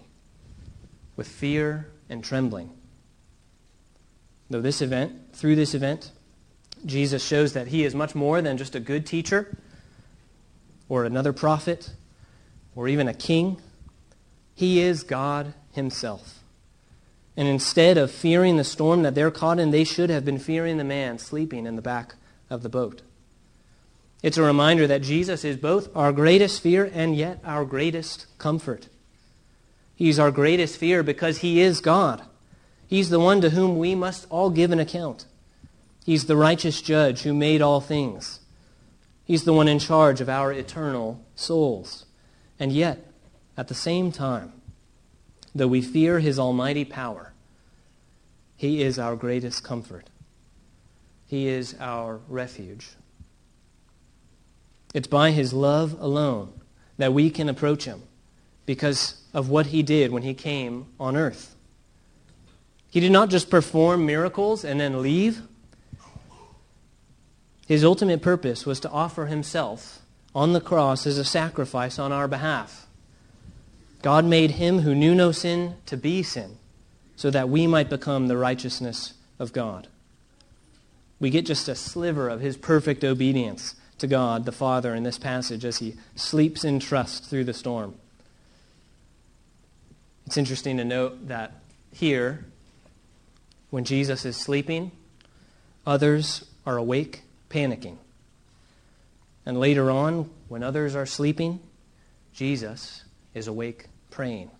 with 1.16 1.28
fear 1.28 1.88
and 2.08 2.22
trembling. 2.22 2.70
Though 4.50 4.60
this 4.60 4.80
event, 4.80 5.34
through 5.34 5.56
this 5.56 5.74
event, 5.74 6.10
Jesus 6.86 7.24
shows 7.24 7.54
that 7.54 7.68
he 7.68 7.84
is 7.84 7.94
much 7.94 8.14
more 8.14 8.40
than 8.40 8.56
just 8.56 8.74
a 8.74 8.80
good 8.80 9.04
teacher 9.04 9.56
or 10.88 11.04
another 11.04 11.32
prophet 11.32 11.90
or 12.74 12.88
even 12.88 13.08
a 13.08 13.14
king. 13.14 13.60
He 14.54 14.80
is 14.80 15.02
God 15.02 15.54
himself. 15.72 16.40
And 17.36 17.46
instead 17.46 17.98
of 17.98 18.10
fearing 18.10 18.56
the 18.56 18.64
storm 18.64 19.02
that 19.02 19.14
they're 19.14 19.30
caught 19.30 19.58
in, 19.58 19.70
they 19.70 19.84
should 19.84 20.10
have 20.10 20.24
been 20.24 20.38
fearing 20.38 20.76
the 20.76 20.84
man 20.84 21.18
sleeping 21.18 21.66
in 21.66 21.76
the 21.76 21.82
back 21.82 22.14
of 22.50 22.62
the 22.62 22.68
boat. 22.68 23.02
It's 24.22 24.36
a 24.36 24.42
reminder 24.42 24.86
that 24.86 25.02
Jesus 25.02 25.44
is 25.44 25.56
both 25.56 25.94
our 25.96 26.12
greatest 26.12 26.60
fear 26.60 26.90
and 26.92 27.16
yet 27.16 27.40
our 27.44 27.64
greatest 27.64 28.26
comfort. 28.38 28.88
He's 29.94 30.18
our 30.18 30.30
greatest 30.30 30.76
fear 30.76 31.02
because 31.02 31.38
he 31.38 31.60
is 31.60 31.80
God. 31.80 32.22
He's 32.86 33.10
the 33.10 33.20
one 33.20 33.40
to 33.42 33.50
whom 33.50 33.78
we 33.78 33.94
must 33.94 34.26
all 34.30 34.50
give 34.50 34.72
an 34.72 34.80
account. 34.80 35.26
He's 36.04 36.24
the 36.24 36.36
righteous 36.36 36.80
judge 36.80 37.22
who 37.22 37.34
made 37.34 37.60
all 37.60 37.80
things. 37.80 38.40
He's 39.24 39.44
the 39.44 39.52
one 39.52 39.68
in 39.68 39.78
charge 39.78 40.20
of 40.20 40.28
our 40.28 40.52
eternal 40.52 41.22
souls. 41.34 42.06
And 42.58 42.72
yet, 42.72 43.04
at 43.56 43.68
the 43.68 43.74
same 43.74 44.10
time, 44.10 44.52
though 45.54 45.68
we 45.68 45.82
fear 45.82 46.18
his 46.18 46.38
almighty 46.38 46.84
power, 46.84 47.34
he 48.56 48.82
is 48.82 48.98
our 48.98 49.16
greatest 49.16 49.62
comfort. 49.62 50.08
He 51.26 51.46
is 51.46 51.76
our 51.78 52.20
refuge. 52.28 52.88
It's 54.94 55.08
by 55.08 55.30
his 55.30 55.52
love 55.52 55.96
alone 56.00 56.52
that 56.96 57.12
we 57.12 57.30
can 57.30 57.48
approach 57.48 57.84
him 57.84 58.02
because 58.66 59.22
of 59.32 59.48
what 59.48 59.66
he 59.66 59.82
did 59.82 60.12
when 60.12 60.22
he 60.22 60.34
came 60.34 60.86
on 60.98 61.16
earth. 61.16 61.54
He 62.90 63.00
did 63.00 63.12
not 63.12 63.28
just 63.28 63.50
perform 63.50 64.06
miracles 64.06 64.64
and 64.64 64.80
then 64.80 65.02
leave. 65.02 65.42
His 67.66 67.84
ultimate 67.84 68.22
purpose 68.22 68.64
was 68.64 68.80
to 68.80 68.90
offer 68.90 69.26
himself 69.26 70.00
on 70.34 70.52
the 70.52 70.60
cross 70.60 71.06
as 71.06 71.18
a 71.18 71.24
sacrifice 71.24 71.98
on 71.98 72.12
our 72.12 72.28
behalf. 72.28 72.86
God 74.00 74.24
made 74.24 74.52
him 74.52 74.80
who 74.80 74.94
knew 74.94 75.14
no 75.14 75.32
sin 75.32 75.74
to 75.86 75.96
be 75.96 76.22
sin 76.22 76.56
so 77.16 77.30
that 77.30 77.48
we 77.48 77.66
might 77.66 77.90
become 77.90 78.28
the 78.28 78.36
righteousness 78.36 79.14
of 79.38 79.52
God. 79.52 79.88
We 81.20 81.30
get 81.30 81.46
just 81.46 81.68
a 81.68 81.74
sliver 81.74 82.28
of 82.28 82.40
his 82.40 82.56
perfect 82.56 83.02
obedience 83.04 83.74
to 83.98 84.06
God 84.06 84.44
the 84.44 84.52
Father 84.52 84.94
in 84.94 85.02
this 85.02 85.18
passage 85.18 85.64
as 85.64 85.78
he 85.78 85.94
sleeps 86.16 86.64
in 86.64 86.80
trust 86.80 87.24
through 87.24 87.44
the 87.44 87.54
storm. 87.54 87.94
It's 90.26 90.36
interesting 90.36 90.76
to 90.76 90.84
note 90.84 91.28
that 91.28 91.52
here, 91.92 92.44
when 93.70 93.84
Jesus 93.84 94.24
is 94.24 94.36
sleeping, 94.36 94.92
others 95.86 96.44
are 96.66 96.76
awake 96.76 97.22
panicking. 97.50 97.96
And 99.46 99.58
later 99.58 99.90
on, 99.90 100.30
when 100.48 100.62
others 100.62 100.94
are 100.94 101.06
sleeping, 101.06 101.60
Jesus 102.34 103.04
is 103.34 103.48
awake 103.48 103.86
praying. 104.10 104.50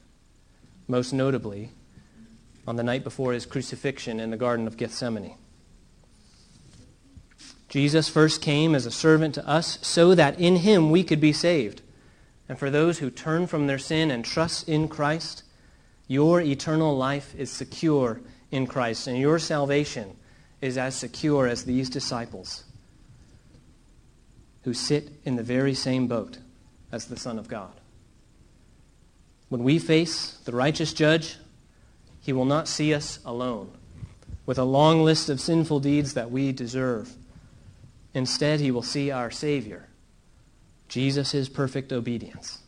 Most 0.86 1.12
notably, 1.12 1.70
on 2.66 2.76
the 2.76 2.82
night 2.82 3.04
before 3.04 3.32
his 3.32 3.46
crucifixion 3.46 4.20
in 4.20 4.30
the 4.30 4.36
Garden 4.36 4.66
of 4.66 4.76
Gethsemane. 4.76 5.34
Jesus 7.68 8.08
first 8.08 8.40
came 8.40 8.74
as 8.74 8.86
a 8.86 8.90
servant 8.90 9.34
to 9.34 9.46
us 9.46 9.78
so 9.82 10.14
that 10.14 10.40
in 10.40 10.56
him 10.56 10.90
we 10.90 11.04
could 11.04 11.20
be 11.20 11.32
saved. 11.32 11.82
And 12.48 12.58
for 12.58 12.70
those 12.70 12.98
who 12.98 13.10
turn 13.10 13.46
from 13.46 13.66
their 13.66 13.78
sin 13.78 14.10
and 14.10 14.24
trust 14.24 14.68
in 14.68 14.88
Christ, 14.88 15.42
your 16.06 16.40
eternal 16.40 16.96
life 16.96 17.34
is 17.36 17.50
secure 17.50 18.20
in 18.50 18.66
Christ, 18.66 19.06
and 19.06 19.18
your 19.18 19.38
salvation 19.38 20.16
is 20.62 20.78
as 20.78 20.96
secure 20.96 21.46
as 21.46 21.64
these 21.64 21.90
disciples 21.90 22.64
who 24.62 24.72
sit 24.72 25.10
in 25.24 25.36
the 25.36 25.42
very 25.42 25.74
same 25.74 26.06
boat 26.06 26.38
as 26.90 27.06
the 27.06 27.16
Son 27.16 27.38
of 27.38 27.48
God. 27.48 27.72
When 29.50 29.62
we 29.62 29.78
face 29.78 30.38
the 30.44 30.52
righteous 30.52 30.92
judge, 30.92 31.36
he 32.20 32.32
will 32.32 32.44
not 32.44 32.68
see 32.68 32.94
us 32.94 33.18
alone 33.24 33.70
with 34.46 34.58
a 34.58 34.64
long 34.64 35.04
list 35.04 35.28
of 35.28 35.40
sinful 35.40 35.80
deeds 35.80 36.14
that 36.14 36.30
we 36.30 36.52
deserve. 36.52 37.14
Instead, 38.14 38.60
he 38.60 38.70
will 38.70 38.82
see 38.82 39.10
our 39.10 39.30
Savior, 39.30 39.88
Jesus' 40.88 41.48
perfect 41.48 41.92
obedience. 41.92 42.58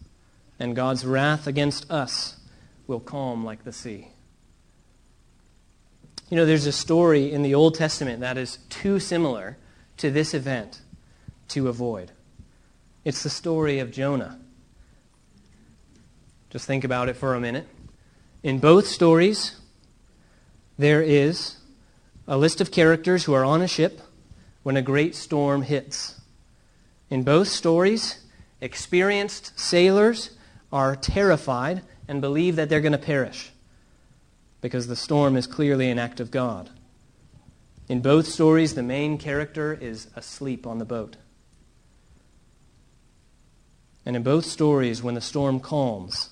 And 0.58 0.76
God's 0.76 1.06
wrath 1.06 1.46
against 1.46 1.90
us 1.90 2.36
will 2.86 3.00
calm 3.00 3.44
like 3.44 3.64
the 3.64 3.72
sea. 3.72 4.08
You 6.28 6.36
know, 6.36 6.46
there's 6.46 6.66
a 6.66 6.72
story 6.72 7.32
in 7.32 7.42
the 7.42 7.54
Old 7.54 7.74
Testament 7.74 8.20
that 8.20 8.36
is 8.36 8.58
too 8.68 9.00
similar 9.00 9.56
to 9.96 10.10
this 10.10 10.34
event 10.34 10.80
to 11.48 11.68
avoid. 11.68 12.12
It's 13.04 13.22
the 13.22 13.30
story 13.30 13.78
of 13.78 13.90
Jonah. 13.90 14.38
Just 16.50 16.66
think 16.66 16.84
about 16.84 17.08
it 17.08 17.16
for 17.16 17.34
a 17.34 17.40
minute. 17.40 17.66
In 18.42 18.58
both 18.58 18.86
stories, 18.86 19.56
there 20.78 21.02
is 21.02 21.56
a 22.28 22.36
list 22.36 22.60
of 22.60 22.70
characters 22.70 23.24
who 23.24 23.32
are 23.32 23.44
on 23.44 23.62
a 23.62 23.68
ship 23.68 24.00
when 24.62 24.76
a 24.76 24.82
great 24.82 25.14
storm 25.14 25.62
hits. 25.62 26.20
In 27.08 27.22
both 27.22 27.48
stories, 27.48 28.24
experienced 28.60 29.58
sailors 29.58 30.30
are 30.72 30.94
terrified 30.94 31.82
and 32.06 32.20
believe 32.20 32.56
that 32.56 32.68
they're 32.68 32.80
going 32.80 32.92
to 32.92 32.98
perish 32.98 33.50
because 34.60 34.86
the 34.86 34.96
storm 34.96 35.36
is 35.36 35.46
clearly 35.46 35.90
an 35.90 35.98
act 35.98 36.20
of 36.20 36.30
God. 36.30 36.70
In 37.88 38.00
both 38.00 38.26
stories, 38.26 38.74
the 38.74 38.82
main 38.82 39.18
character 39.18 39.72
is 39.72 40.08
asleep 40.14 40.66
on 40.66 40.78
the 40.78 40.84
boat. 40.84 41.16
And 44.06 44.16
in 44.16 44.22
both 44.22 44.44
stories, 44.44 45.02
when 45.02 45.14
the 45.14 45.20
storm 45.20 45.60
calms, 45.60 46.30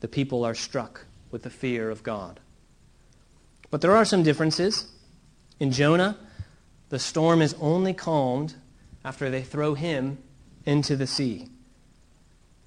the 0.00 0.08
people 0.08 0.44
are 0.44 0.54
struck 0.54 1.06
with 1.30 1.42
the 1.42 1.50
fear 1.50 1.90
of 1.90 2.02
God. 2.02 2.40
But 3.70 3.80
there 3.80 3.94
are 3.94 4.04
some 4.04 4.22
differences. 4.22 4.86
In 5.58 5.72
Jonah, 5.72 6.16
the 6.90 6.98
storm 6.98 7.40
is 7.40 7.54
only 7.60 7.94
calmed 7.94 8.54
after 9.04 9.30
they 9.30 9.42
throw 9.42 9.74
him 9.74 10.18
into 10.66 10.96
the 10.96 11.06
sea. 11.06 11.48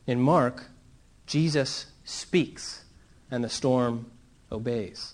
In 0.07 0.19
Mark, 0.19 0.65
Jesus 1.27 1.86
speaks 2.03 2.83
and 3.29 3.43
the 3.43 3.49
storm 3.49 4.09
obeys. 4.51 5.13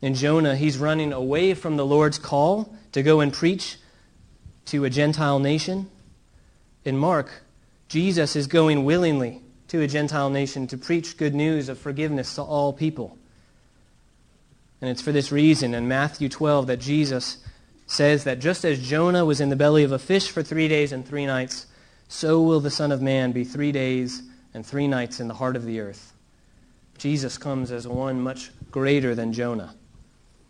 In 0.00 0.14
Jonah, 0.14 0.56
he's 0.56 0.76
running 0.76 1.12
away 1.12 1.54
from 1.54 1.76
the 1.76 1.86
Lord's 1.86 2.18
call 2.18 2.74
to 2.90 3.02
go 3.02 3.20
and 3.20 3.32
preach 3.32 3.78
to 4.66 4.84
a 4.84 4.90
Gentile 4.90 5.38
nation. 5.38 5.88
In 6.84 6.96
Mark, 6.96 7.42
Jesus 7.88 8.34
is 8.34 8.48
going 8.48 8.84
willingly 8.84 9.40
to 9.68 9.80
a 9.80 9.86
Gentile 9.86 10.30
nation 10.30 10.66
to 10.66 10.76
preach 10.76 11.16
good 11.16 11.34
news 11.34 11.68
of 11.68 11.78
forgiveness 11.78 12.34
to 12.34 12.42
all 12.42 12.72
people. 12.72 13.16
And 14.80 14.90
it's 14.90 15.02
for 15.02 15.12
this 15.12 15.30
reason 15.30 15.74
in 15.74 15.86
Matthew 15.86 16.28
12 16.28 16.66
that 16.66 16.80
Jesus 16.80 17.38
says 17.92 18.24
that 18.24 18.38
just 18.38 18.64
as 18.64 18.80
Jonah 18.80 19.24
was 19.24 19.40
in 19.40 19.50
the 19.50 19.56
belly 19.56 19.84
of 19.84 19.92
a 19.92 19.98
fish 19.98 20.30
for 20.30 20.42
three 20.42 20.66
days 20.66 20.92
and 20.92 21.06
three 21.06 21.26
nights, 21.26 21.66
so 22.08 22.40
will 22.40 22.60
the 22.60 22.70
Son 22.70 22.90
of 22.90 23.02
Man 23.02 23.32
be 23.32 23.44
three 23.44 23.70
days 23.70 24.22
and 24.54 24.64
three 24.64 24.88
nights 24.88 25.20
in 25.20 25.28
the 25.28 25.34
heart 25.34 25.56
of 25.56 25.66
the 25.66 25.78
earth. 25.78 26.14
Jesus 26.96 27.36
comes 27.36 27.70
as 27.70 27.86
one 27.86 28.22
much 28.22 28.50
greater 28.70 29.14
than 29.14 29.34
Jonah. 29.34 29.74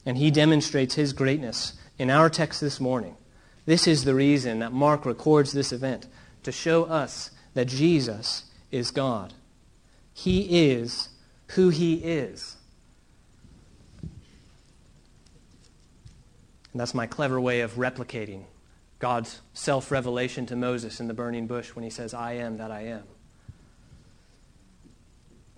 And 0.06 0.16
he 0.16 0.30
demonstrates 0.30 0.94
his 0.94 1.12
greatness 1.12 1.72
in 1.98 2.10
our 2.10 2.30
text 2.30 2.60
this 2.60 2.80
morning. 2.80 3.16
This 3.66 3.88
is 3.88 4.04
the 4.04 4.14
reason 4.14 4.60
that 4.60 4.72
Mark 4.72 5.04
records 5.04 5.52
this 5.52 5.72
event, 5.72 6.06
to 6.44 6.52
show 6.52 6.84
us 6.84 7.30
that 7.54 7.66
Jesus 7.66 8.44
is 8.70 8.92
God. 8.92 9.34
He 10.14 10.70
is 10.70 11.08
who 11.48 11.70
he 11.70 11.94
is. 11.94 12.56
And 16.72 16.80
that's 16.80 16.94
my 16.94 17.06
clever 17.06 17.40
way 17.40 17.60
of 17.60 17.74
replicating 17.74 18.44
God's 18.98 19.40
self 19.52 19.90
revelation 19.90 20.46
to 20.46 20.56
Moses 20.56 21.00
in 21.00 21.08
the 21.08 21.14
burning 21.14 21.46
bush 21.46 21.74
when 21.74 21.82
he 21.82 21.90
says, 21.90 22.14
I 22.14 22.32
am 22.34 22.58
that 22.58 22.70
I 22.70 22.82
am. 22.82 23.02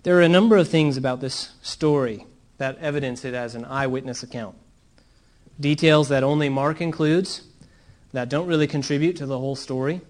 There 0.03 0.17
are 0.17 0.21
a 0.21 0.29
number 0.29 0.57
of 0.57 0.67
things 0.67 0.97
about 0.97 1.21
this 1.21 1.51
story 1.61 2.25
that 2.57 2.77
evidence 2.79 3.25
it 3.25 3.33
as 3.33 3.55
an 3.55 3.65
eyewitness 3.65 4.23
account. 4.23 4.55
Details 5.59 6.09
that 6.09 6.23
only 6.23 6.49
Mark 6.49 6.81
includes 6.81 7.43
that 8.11 8.29
don't 8.29 8.47
really 8.47 8.67
contribute 8.67 9.15
to 9.17 9.25
the 9.25 9.37
whole 9.37 9.55
story, 9.55 10.01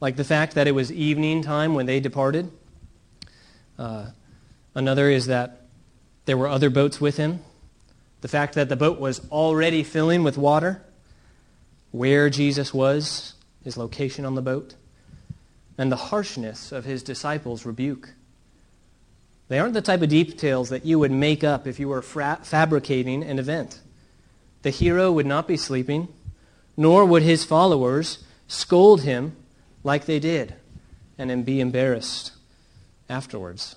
like 0.00 0.16
the 0.16 0.24
fact 0.24 0.54
that 0.54 0.66
it 0.66 0.72
was 0.72 0.92
evening 0.92 1.42
time 1.42 1.74
when 1.74 1.86
they 1.86 2.00
departed. 2.00 2.50
Uh, 3.78 4.10
another 4.74 5.08
is 5.08 5.26
that 5.26 5.66
there 6.24 6.36
were 6.36 6.48
other 6.48 6.70
boats 6.70 7.00
with 7.00 7.16
him. 7.16 7.40
The 8.22 8.28
fact 8.28 8.54
that 8.54 8.68
the 8.68 8.76
boat 8.76 8.98
was 8.98 9.20
already 9.30 9.82
filling 9.82 10.22
with 10.22 10.38
water, 10.38 10.80
where 11.90 12.30
Jesus 12.30 12.72
was, 12.72 13.34
his 13.64 13.76
location 13.76 14.24
on 14.24 14.36
the 14.36 14.42
boat, 14.42 14.74
and 15.76 15.90
the 15.90 15.96
harshness 15.96 16.72
of 16.72 16.84
his 16.84 17.02
disciples' 17.02 17.66
rebuke. 17.66 18.14
They 19.48 19.58
aren't 19.58 19.74
the 19.74 19.82
type 19.82 20.02
of 20.02 20.08
details 20.08 20.68
that 20.68 20.86
you 20.86 21.00
would 21.00 21.10
make 21.10 21.42
up 21.42 21.66
if 21.66 21.80
you 21.80 21.88
were 21.88 22.00
fra- 22.00 22.38
fabricating 22.42 23.24
an 23.24 23.40
event. 23.40 23.80
The 24.62 24.70
hero 24.70 25.10
would 25.10 25.26
not 25.26 25.48
be 25.48 25.56
sleeping, 25.56 26.08
nor 26.76 27.04
would 27.04 27.22
his 27.22 27.44
followers 27.44 28.24
scold 28.46 29.02
him 29.02 29.34
like 29.82 30.06
they 30.06 30.20
did 30.20 30.54
and 31.18 31.28
then 31.28 31.42
be 31.42 31.60
embarrassed 31.60 32.32
afterwards. 33.08 33.74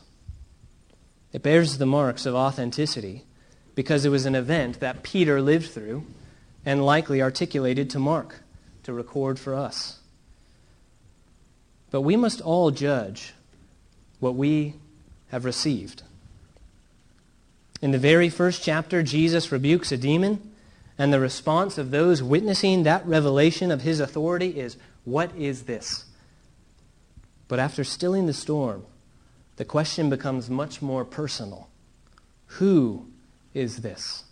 It 1.33 1.41
bears 1.41 1.79
the 1.79 1.85
marks 1.87 2.27
of 2.27 2.35
authenticity 2.35 3.23
because 3.75 4.05
it 4.05 4.09
was 4.09 4.25
an 4.25 4.35
event 4.35 4.79
that 4.79 5.03
Peter 5.03 5.41
lived 5.41 5.69
through 5.69 6.05
and 6.65 6.85
likely 6.85 7.21
articulated 7.21 7.89
to 7.91 7.99
Mark 7.99 8.41
to 8.83 8.93
record 8.93 9.37
for 9.37 9.53
us. 9.53 9.99
But 11.91 12.01
we 12.01 12.15
must 12.15 12.41
all 12.41 12.71
judge 12.71 13.33
what 14.19 14.35
we 14.35 14.75
have 15.29 15.45
received. 15.45 16.03
In 17.81 17.91
the 17.91 17.99
very 17.99 18.29
first 18.29 18.63
chapter, 18.63 19.03
Jesus 19.03 19.51
rebukes 19.51 19.91
a 19.91 19.97
demon, 19.97 20.51
and 20.97 21.11
the 21.11 21.19
response 21.19 21.77
of 21.77 21.91
those 21.91 22.23
witnessing 22.23 22.83
that 22.83 23.05
revelation 23.05 23.69
of 23.69 23.81
his 23.81 23.99
authority 23.99 24.59
is, 24.59 24.77
What 25.03 25.35
is 25.35 25.63
this? 25.63 26.05
But 27.47 27.59
after 27.59 27.83
stilling 27.83 28.25
the 28.25 28.33
storm, 28.33 28.85
the 29.57 29.65
question 29.65 30.09
becomes 30.09 30.49
much 30.49 30.81
more 30.81 31.05
personal 31.05 31.69
Who 32.45 33.07
is 33.55 33.77
this? 33.77 34.23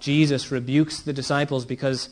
Jesus 0.00 0.50
rebukes 0.50 1.00
the 1.00 1.12
disciples 1.12 1.64
because 1.64 2.08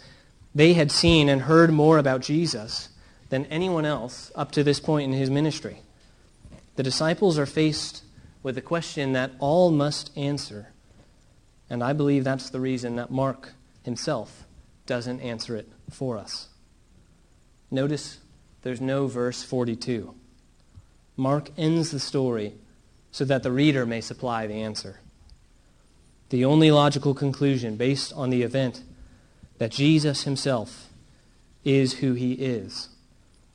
they 0.55 0.75
had 0.75 0.93
seen 0.93 1.29
and 1.29 1.43
heard 1.43 1.73
more 1.73 1.99
about 1.99 2.21
Jesus 2.21 2.89
than 3.31 3.47
anyone 3.47 3.85
else 3.85 4.31
up 4.37 4.53
to 4.53 4.63
this 4.63 4.79
point 4.79 5.13
in 5.13 5.19
his 5.19 5.31
ministry. 5.31 5.81
The 6.77 6.83
disciples 6.83 7.39
are 7.39 7.47
faced 7.47 8.05
with 8.43 8.57
a 8.57 8.63
question 8.63 9.13
that 9.13 9.33
all 9.39 9.71
must 9.71 10.17
answer. 10.17 10.69
And 11.69 11.83
I 11.83 11.93
believe 11.93 12.23
that's 12.23 12.51
the 12.51 12.61
reason 12.61 12.97
that 12.97 13.11
Mark 13.11 13.53
himself 13.83 14.45
doesn't 14.87 15.21
answer 15.21 15.57
it 15.57 15.69
for 15.91 16.19
us. 16.19 16.49
Notice 17.71 18.19
there's 18.63 18.81
no 18.81 19.07
verse 19.07 19.43
42. 19.43 20.15
Mark 21.17 21.51
ends 21.57 21.91
the 21.91 22.01
story 22.01 22.55
so 23.11 23.25
that 23.25 23.43
the 23.43 23.53
reader 23.53 23.87
may 23.87 24.01
supply 24.01 24.47
the 24.47 24.55
answer. 24.55 25.01
The 26.35 26.45
only 26.45 26.73
logical 26.73 27.15
conclusion 27.15 27.77
based 27.77 28.13
on 28.13 28.31
the 28.31 28.43
event 28.43 28.83
that 29.59 29.71
Jesus 29.71 30.25
himself 30.25 30.89
is 31.63 32.01
who 32.01 32.15
he 32.15 32.33
is 32.33 32.89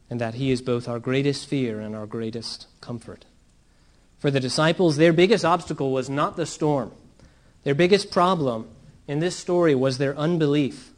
and 0.10 0.22
that 0.22 0.36
he 0.36 0.50
is 0.50 0.62
both 0.62 0.88
our 0.88 0.98
greatest 0.98 1.46
fear 1.46 1.82
and 1.82 1.94
our 1.94 2.06
greatest 2.06 2.68
comfort. 2.80 3.26
For 4.18 4.32
the 4.32 4.40
disciples, 4.40 4.96
their 4.96 5.12
biggest 5.12 5.44
obstacle 5.44 5.92
was 5.92 6.10
not 6.10 6.38
the 6.38 6.46
storm. 6.46 6.94
Their 7.66 7.76
biggest 7.76 8.12
problem 8.12 8.70
in 9.10 9.20
this 9.20 9.36
story 9.36 9.76
was 9.76 9.98
their 9.98 10.18
unbelief. 10.18 10.92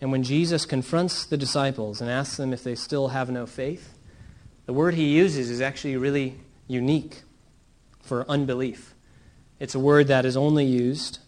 And 0.00 0.10
when 0.10 0.24
Jesus 0.24 0.66
confronts 0.66 1.24
the 1.24 1.36
disciples 1.36 2.00
and 2.00 2.10
asks 2.10 2.36
them 2.36 2.52
if 2.52 2.64
they 2.64 2.74
still 2.74 3.10
have 3.10 3.30
no 3.30 3.46
faith, 3.46 3.96
the 4.66 4.72
word 4.72 4.94
he 4.94 5.04
uses 5.04 5.50
is 5.50 5.60
actually 5.60 5.96
really 5.96 6.40
unique 6.66 7.22
for 8.00 8.28
unbelief. 8.28 8.92
It's 9.62 9.76
a 9.76 9.78
word 9.78 10.08
that 10.08 10.24
is 10.24 10.36
only 10.36 10.64
used 10.64 11.20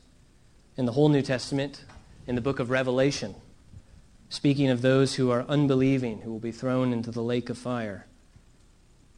in 0.76 0.86
the 0.86 0.92
whole 0.92 1.08
New 1.08 1.22
Testament 1.22 1.84
in 2.26 2.34
the 2.34 2.40
book 2.40 2.58
of 2.58 2.68
Revelation 2.68 3.36
speaking 4.28 4.70
of 4.70 4.82
those 4.82 5.14
who 5.14 5.30
are 5.30 5.44
unbelieving, 5.48 6.22
who 6.22 6.32
will 6.32 6.40
be 6.40 6.50
thrown 6.50 6.92
into 6.92 7.12
the 7.12 7.22
lake 7.22 7.48
of 7.48 7.56
fire. 7.56 8.06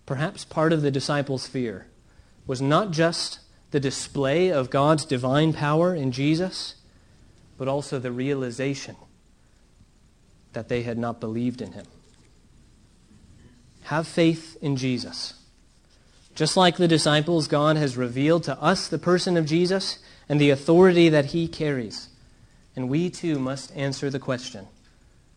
Perhaps 0.04 0.44
part 0.44 0.70
of 0.70 0.82
the 0.82 0.90
disciples' 0.90 1.46
fear 1.46 1.86
was 2.46 2.60
not 2.60 2.90
just 2.90 3.38
the 3.70 3.80
display 3.80 4.52
of 4.52 4.68
God's 4.68 5.06
divine 5.06 5.54
power 5.54 5.94
in 5.94 6.12
Jesus, 6.12 6.74
but 7.56 7.68
also 7.68 7.98
the 7.98 8.12
realization 8.12 8.96
that 10.52 10.68
they 10.68 10.82
had 10.82 10.98
not 10.98 11.20
believed 11.20 11.62
in 11.62 11.72
him. 11.72 11.86
Have 13.84 14.06
faith 14.06 14.58
in 14.60 14.76
Jesus. 14.76 15.45
Just 16.36 16.54
like 16.54 16.76
the 16.76 16.86
disciples, 16.86 17.48
God 17.48 17.78
has 17.78 17.96
revealed 17.96 18.44
to 18.44 18.60
us 18.60 18.88
the 18.88 18.98
person 18.98 19.38
of 19.38 19.46
Jesus 19.46 19.98
and 20.28 20.38
the 20.38 20.50
authority 20.50 21.08
that 21.08 21.26
he 21.26 21.48
carries. 21.48 22.10
And 22.76 22.90
we 22.90 23.08
too 23.08 23.38
must 23.38 23.74
answer 23.74 24.10
the 24.10 24.18
question 24.18 24.68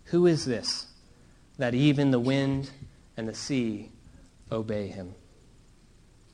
Who 0.06 0.28
is 0.28 0.44
this 0.44 0.88
that 1.58 1.74
even 1.74 2.12
the 2.12 2.20
wind 2.20 2.72
and 3.16 3.30
the 3.30 3.34
sea 3.34 3.92
obey 4.52 4.88
him? 4.88 5.16